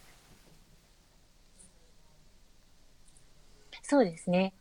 [3.83, 4.53] そうですね。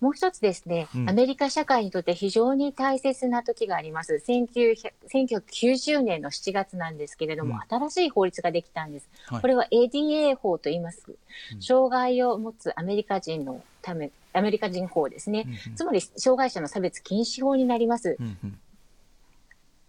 [0.00, 1.10] もう一つですね、うん。
[1.10, 4.22] アメリカ社会にとって非常に大切な時があります。
[4.26, 9.08] 1900 1990年の7月なんですけれども、新しい法律ができたんです。
[9.26, 9.40] はい。
[9.40, 11.02] これは ADA 法と言います。
[11.54, 11.62] うん。
[11.62, 15.44] 障害を持つアメリカ人のため、アメリカ人法ですね。
[15.46, 18.16] うんうんつまり、障害者の差別禁止法になります。
[18.18, 18.58] うんうん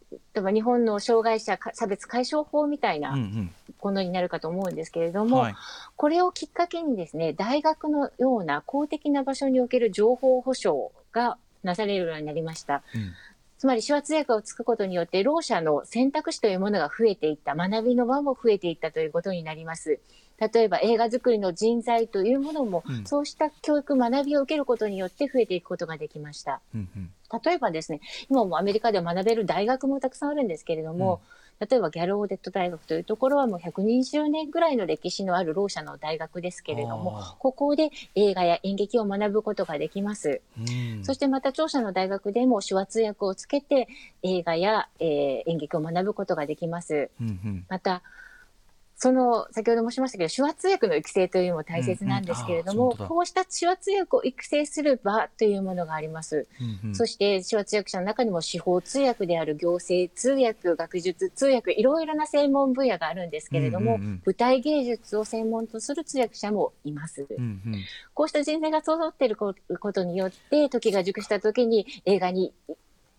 [0.09, 5.55] 例えば日本の障害者差別解消法みたいうんうなんものになるかと思うんですけれども、はい
[5.97, 12.83] これをきっかけにですね、大学のような公的な場所における情報保障がなされるようになりました。
[12.95, 13.13] うん
[13.57, 19.99] つまり手話通訳をつくことによって、ろう者の選択肢というものが増えていった、学びの場も増えていったということになります。
[20.39, 26.61] 例えば映画作りの人材というものも、うんそうした教育、学びを受けることによって増えていくことができました。
[26.73, 27.11] うんうん
[27.43, 31.19] 例えばですね、今もアメリカで学べる大学もたくさんあるんですけれども、
[31.59, 40.41] 例えばギャルオーデット大学というところはもう120年ぐらいの歴史のあるろう者の大学ですけれどもここで映画や演劇を学ぶことができます。
[40.57, 43.87] うんそしてまた聴者の大学でも手話通訳をつけて
[44.23, 47.09] 映画や、えー演劇を学ぶことができます。
[47.19, 48.03] うんうんまた、
[48.99, 56.47] その、先ほど申しましたけど、手話通訳の育成というのも大切なんですけれども、うんうんこうした手話通訳を育成する場というものがあります。
[56.59, 67.27] うんうんそして手話通訳者の中にも司法通訳である行政通訳、学術通訳、いろいろな専門分野があるんですけれども、うんうんうん舞台芸術を専門とする通訳者もいます。
[67.29, 67.83] うんうん
[68.15, 69.53] こうした人材が揃っているこ
[69.93, 72.51] とによって、時が熟した時に映画に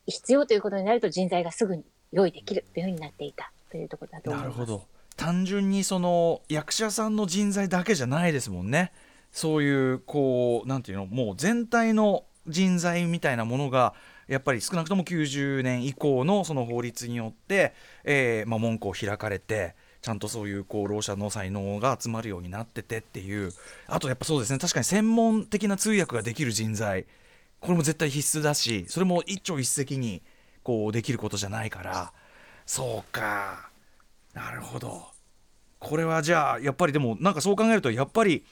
[0.09, 4.59] 必要ということになると人材がすぐに用意できるというふうになっていたというところだと思います。
[4.59, 8.92] なるほど単純にその役者さんの人材だけじゃないですもんね。
[9.32, 13.94] そういうこうなんていうのもう全体の人材みたいなものが
[14.28, 23.52] やっぱり少なくとも90年以降のその法律によって、えーまあ、門戸を開かれてちゃんとそういうこうろう者の才能が集まるようになっててっていう。
[23.88, 27.06] あとやっぱそうですね確かに専門的な通訳ができる人材。
[27.58, 30.22] これも絶対必須だしそれも一朝一夕に
[30.62, 32.12] こうできることじゃないから。
[32.64, 33.67] そうか。
[34.39, 35.03] なるほど。
[35.80, 38.45] これはじゃあやっぱりでもなんかそう考えるとやっぱり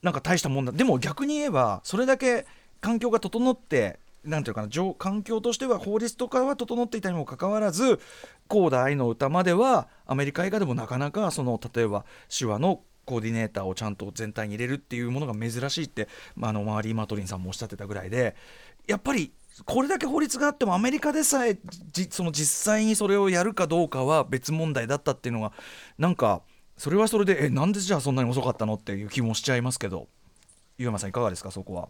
[0.00, 0.70] なんか大したもんだ。
[0.70, 2.46] でも逆に言えばそれだけ
[2.80, 4.68] 環境が整ってなんていうかな
[4.98, 7.98] 環境としては法律とかは整っていたにもかかわらず
[8.46, 12.04] 「高大の歌」まではアメリカ映画でもなかなかその例えば
[12.36, 18.36] 手話のコーディネーターをちゃんと全体に入れるっていうものが珍しいって、まあ、あのマーリー・マトリンさんもおっしゃってたぐらいで
[18.86, 19.32] やっぱり
[19.64, 21.58] これだけ法律があってもアメリカでさえ
[22.10, 25.52] その実際にそれをやるかどうかは別問題だったっていうのが
[25.98, 26.42] なんか
[26.78, 30.08] それはそれでえなんでじゃあそんなに遅かったのっていう気もしちゃいますけど
[30.78, 31.50] 湯山さんいかがですか？
[31.50, 31.88] そこは。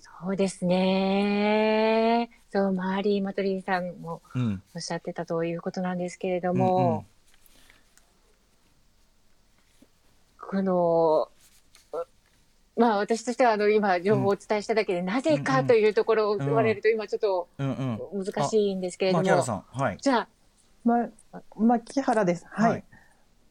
[0.00, 2.28] そうですね。
[2.56, 4.00] そう、マーリー・マトリーさん。
[4.00, 4.22] も
[4.74, 7.06] おっしゃってたということなんですけれども、
[10.48, 11.30] うんうん、こ
[11.92, 12.02] の、
[12.78, 20.28] まあ私としてはあの今情報をお伝えしただけで、なぜかというところを言われると今ちょっと難しいんですけれども、はい、じゃあ、
[20.82, 21.08] ま、
[21.56, 22.46] 牧原です。
[22.48, 22.84] はい、はい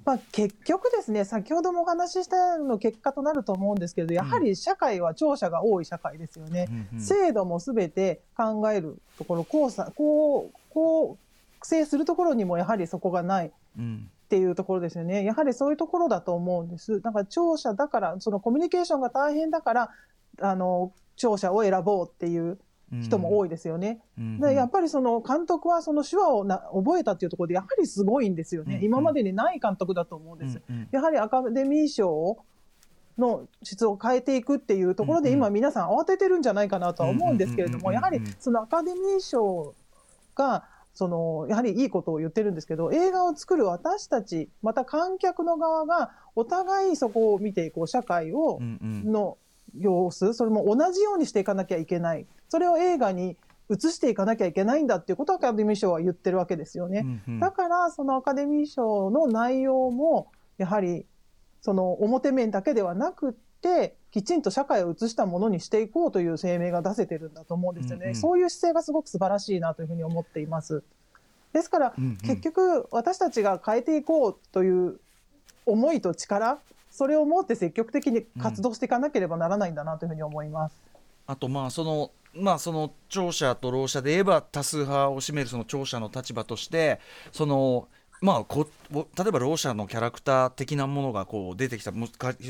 [0.06, 6.68] まあ、結局ですね、先ほどもお話ししたの結果となると思うんですけど、やはり社会は聴者が多い社会ですよね。
[6.70, 13.52] うんうん、制度もすべて考えるところ、こうさ、こう、こう、制するところにもやはりそこがないっ
[14.30, 15.24] ていうところですよね。
[15.24, 17.02] やはりそういうところだと思うんです。
[17.02, 19.90] だから聴者だから、そのコミュニケーションが大変だから、
[20.40, 22.60] あの、聴者を選ぼうっていう
[22.92, 24.02] 人も多いですよね。
[24.18, 28.78] うん、でやっぱりその監督はその手話をな覚えたっていうところでやはりすごいんですよね。
[28.78, 30.62] うん、今までにない監督だと思うんです。
[30.70, 32.38] うん、やはりアカデミー賞
[33.18, 39.74] の質を変えていくっていうところで今皆さん慌ててるんじゃないかなとは思うんですけれども、やはりそのアカデミー賞
[40.36, 49.38] がそのやはりいいことを言ってるんですけど映画を作る私たちまた観客の側がお互いそこを見ていこう社会をの
[49.80, 53.38] 様子それも同じようにしていかなきゃいけないそれを映画に
[53.70, 57.00] 移していかなきゃいけないんだっていうことをアカデミー賞は言ってるわけですよね。
[57.28, 61.06] うんうん、だからそのアカデミー賞の内容もやはり
[61.62, 68.06] その表面だけではなくってきちんと社会を映したものにしていこうという声明が出せてるんだと思うんですよね。
[68.06, 70.84] うんうん、そういう姿勢がすごく素晴らしいなというふうに思っています。
[71.52, 75.00] ですから、うんうん、結局私たちが変えていこうという
[75.66, 76.60] 思いと力
[76.96, 80.82] それを持って積極的に活動していかなければならないんだなというふうに思います。
[81.28, 87.02] あとまあそのまあその聴者とろう者で言えば多数派を占めるその聴者の立場として
[87.34, 87.90] その
[88.22, 91.92] まあこ例えばろう者のキャラクター的なものがこう出てきた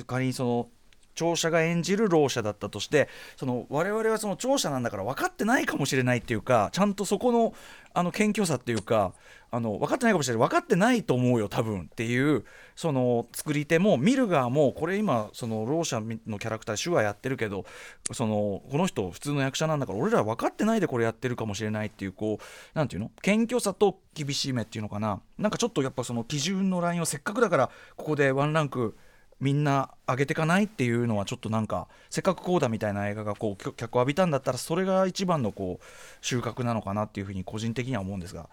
[0.05, 0.67] 仮にその
[1.15, 7.53] 聴者が演じるろう者だったとしてその我々はその聴者なんだから分かってないかもしれないっていうかちゃんとそこの
[7.93, 9.13] あの謙虚さっていうか
[9.51, 10.49] あの分かってないかもしれない。
[10.49, 12.43] 分かってないと思うよ多分っていう
[12.75, 17.63] その作り手も見る側もこれ今そのろう者のキャラクター手話やってるけど
[18.11, 23.11] そのこの人普通の役者なんだから俺ら分かってないでこれやってるかもしれないっていうこうなんていうの？
[23.21, 25.21] 謙虚さと厳しい目っていうのかな？
[25.37, 28.97] なんかちょっとやっぱその基準のラインをせっかくだからここでワンランク
[29.39, 35.85] みんな上げていかないっていうのはちょっとなんかせっかくこうだみたいな映画がこう脚を浴びたんだったらそれが一番のこう
[36.21, 38.49] 収穫なのかなっていうふうに個人的には思うんですが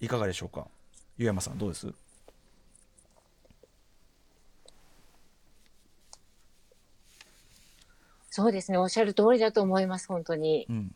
[0.00, 0.66] いかがでしょうか？
[1.16, 1.92] 湯山さんどうです？
[8.30, 8.76] そうですね。
[8.76, 10.66] おっしゃる通りだと思います本当に。
[10.68, 10.94] うん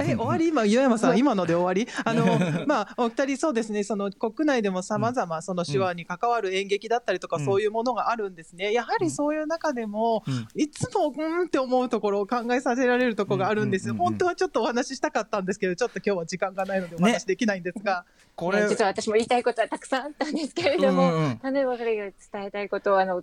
[0.00, 0.48] え終わり？
[0.48, 1.90] 今岩山さん今ので終わり？
[2.04, 2.24] あの
[2.66, 3.84] まあお二人そうですね。
[3.84, 8.72] その国内でもさまざまその手話に関わる演劇だったりとか、そういうものがあるんですね。
[8.72, 10.24] やはりそういう中でも、
[10.54, 18.66] いつもうんって思うところを考えさせられるところがあるんです、本当はちょっとお話ししたかったんですけどちょっと今日は時間がないのでお話できないんですが、ね、これ。
[18.68, 23.22] 実は私も言いたいことはたくさんあったんですけれども、うんうん、例えばそれが伝えたいことはあの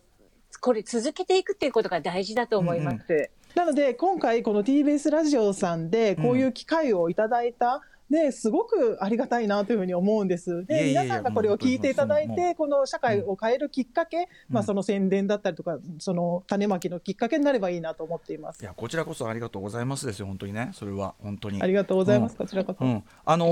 [0.60, 2.96] これ続けていくっていうことが大事だと思います。
[3.10, 7.82] うんうんなので、今回、この TBS ラジオさんで、こういう機会をいただいた、
[8.12, 10.66] ね、すごくありがたいなというふうに思うんです。
[10.66, 18.62] で、皆さんがこれを聞いていただいて、この社会を変えるきっかけ、まあその宣伝だったりとか、その種まきのきっかけになればいいなと思っています。
[18.62, 21.62] いや、こちらこそありがとうございますですよ、本当にね、それは本当に。
[21.64, 23.04] ありがとうございます、こちらこそ。
[23.26, 23.46] あの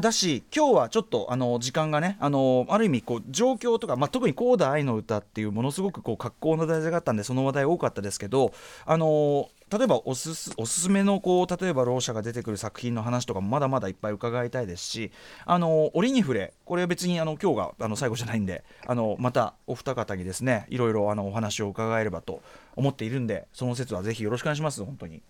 [0.00, 8.52] だし、今日はちょっとあの時間がね、あのある意味こう状況とか、まあ特にコーダ愛の歌っていうものすごくこう格好の題材があったんで、その話題多かったですけど、
[8.86, 15.10] あの例えばおすすおすすめのこう例えばろう者が出てくる作品の話とかもまだまだいっぱい伺いたいですし
[15.44, 22.40] あの折に触れこれは別にあの今日があの最後じゃないんであのまたお二方にですねいろいろあのお話を伺えればと
[22.76, 25.22] 思っているんでその説はぜひよろしくお願いします本当に。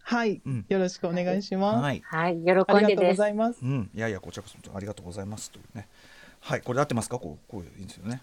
[0.00, 1.82] はい、うん、よろしくお願いします。
[1.82, 2.72] はい、はい、喜んでです。
[2.72, 3.58] ありがとうございます。
[3.62, 5.86] うん、いやいやこちらこそありがとうございますというね。
[6.40, 7.18] はい、これで合ってますか？
[7.18, 8.22] こうこういいんですよね。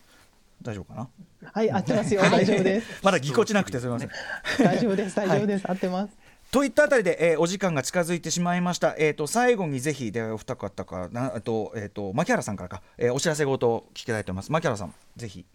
[0.62, 1.10] 大丈夫かな？
[1.54, 2.22] はい、合ってますよ。
[2.22, 2.88] 大丈夫です。
[3.04, 4.10] まだぎこちなくてすみません。
[4.64, 5.16] 大丈夫です。
[5.16, 5.70] 大丈夫です。
[5.70, 6.18] 合ってます。
[6.52, 8.96] といったあたりで、えー、お時間が近づいてしまいました。
[8.98, 11.30] えっ、ー、と最後にぜひでお二方かな？
[11.42, 14.52] とえっ、ー、と牧原さんからか、えー、お知らせごと聞きたいと思います。
[14.52, 15.46] 牧原さんぜひ。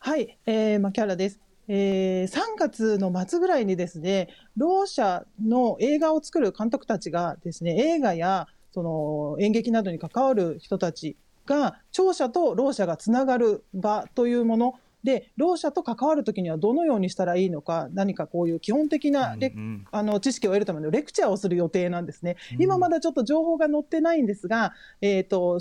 [0.00, 1.40] はい、えー、牧原です。
[1.66, 11.16] えー、3月の末ぐらいにですね、ろう者の映画を作る監督たちがですね、映画やその演劇などに関わる人たち
[11.48, 22.36] が、聴者とろう者がつながる場というもので、ろう者と関わるときにはどのようにしたらいいのか、何かこういう基本的なレ、うんうん、あの知識を得るためのレクチャーをする予定なんですね。
[22.54, 25.58] うん、今まだちょっと情報が載ってないんですが、えっ、ー、と、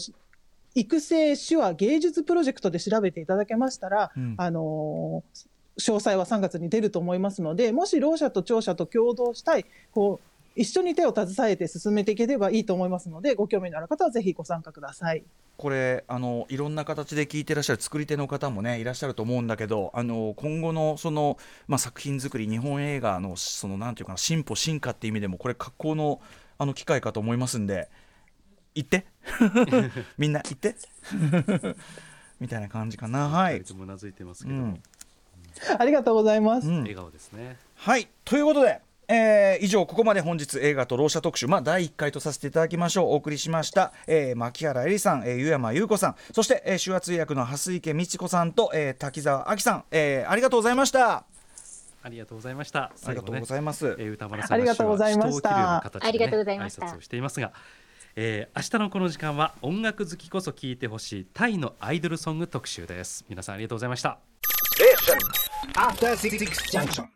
[0.75, 5.47] 育成手話芸術プロジェクトで調べていただけましたら、うん、あのー
[5.79, 15.23] 詳細は3月に出ると思いますので、もしろう者と聴者と共同したい、こう、一緒に手を携えて進めていければいいと思いますので、ご興味のある方はぜひご参加ください。
[15.57, 21.37] これあのいろんな形で聞いてらっしゃる作り手の方もねいらっしゃると思うんだけどあの今後のその、
[21.67, 26.21] まあ、作品作り日本映画のそのなんていうかな進歩進化っていう意味でもこれ格好の
[26.59, 27.89] あの機会かと思いますんで
[28.75, 29.05] 行って？
[30.17, 30.75] みんな行って？
[32.39, 33.59] みたいな感じかなはい。
[33.59, 34.81] いつもなずいてますけど、うん
[35.79, 36.67] ありがとうございます。
[36.69, 37.57] 笑顔ですね。
[37.73, 38.79] はいということで。
[39.09, 51.23] えー、以上ここまで本日映画とろう者特集、まあ、第1回とさせていただきましょうお送りしました、えー、牧原絵里さん、えー、湯山優子さんそして、えー、手話通訳の蓮池美智子さんと、えー、滝沢亜紀さん、えー、ありがとうございました
[52.03, 52.83] ありがとうございました。
[52.83, 53.97] ありがとうございます。
[53.99, 55.77] えー、歌丸さんありがとうございました。
[55.77, 56.85] ありがとうございました。
[56.85, 57.51] 挨拶をしていますが、
[58.15, 63.25] えー、明日のこの時間は音楽好きこそ聞いてほしいタイのアイドルソング特集です。
[63.27, 64.19] 皆さんありがとうございました。
[65.75, 67.05] After 66 junction.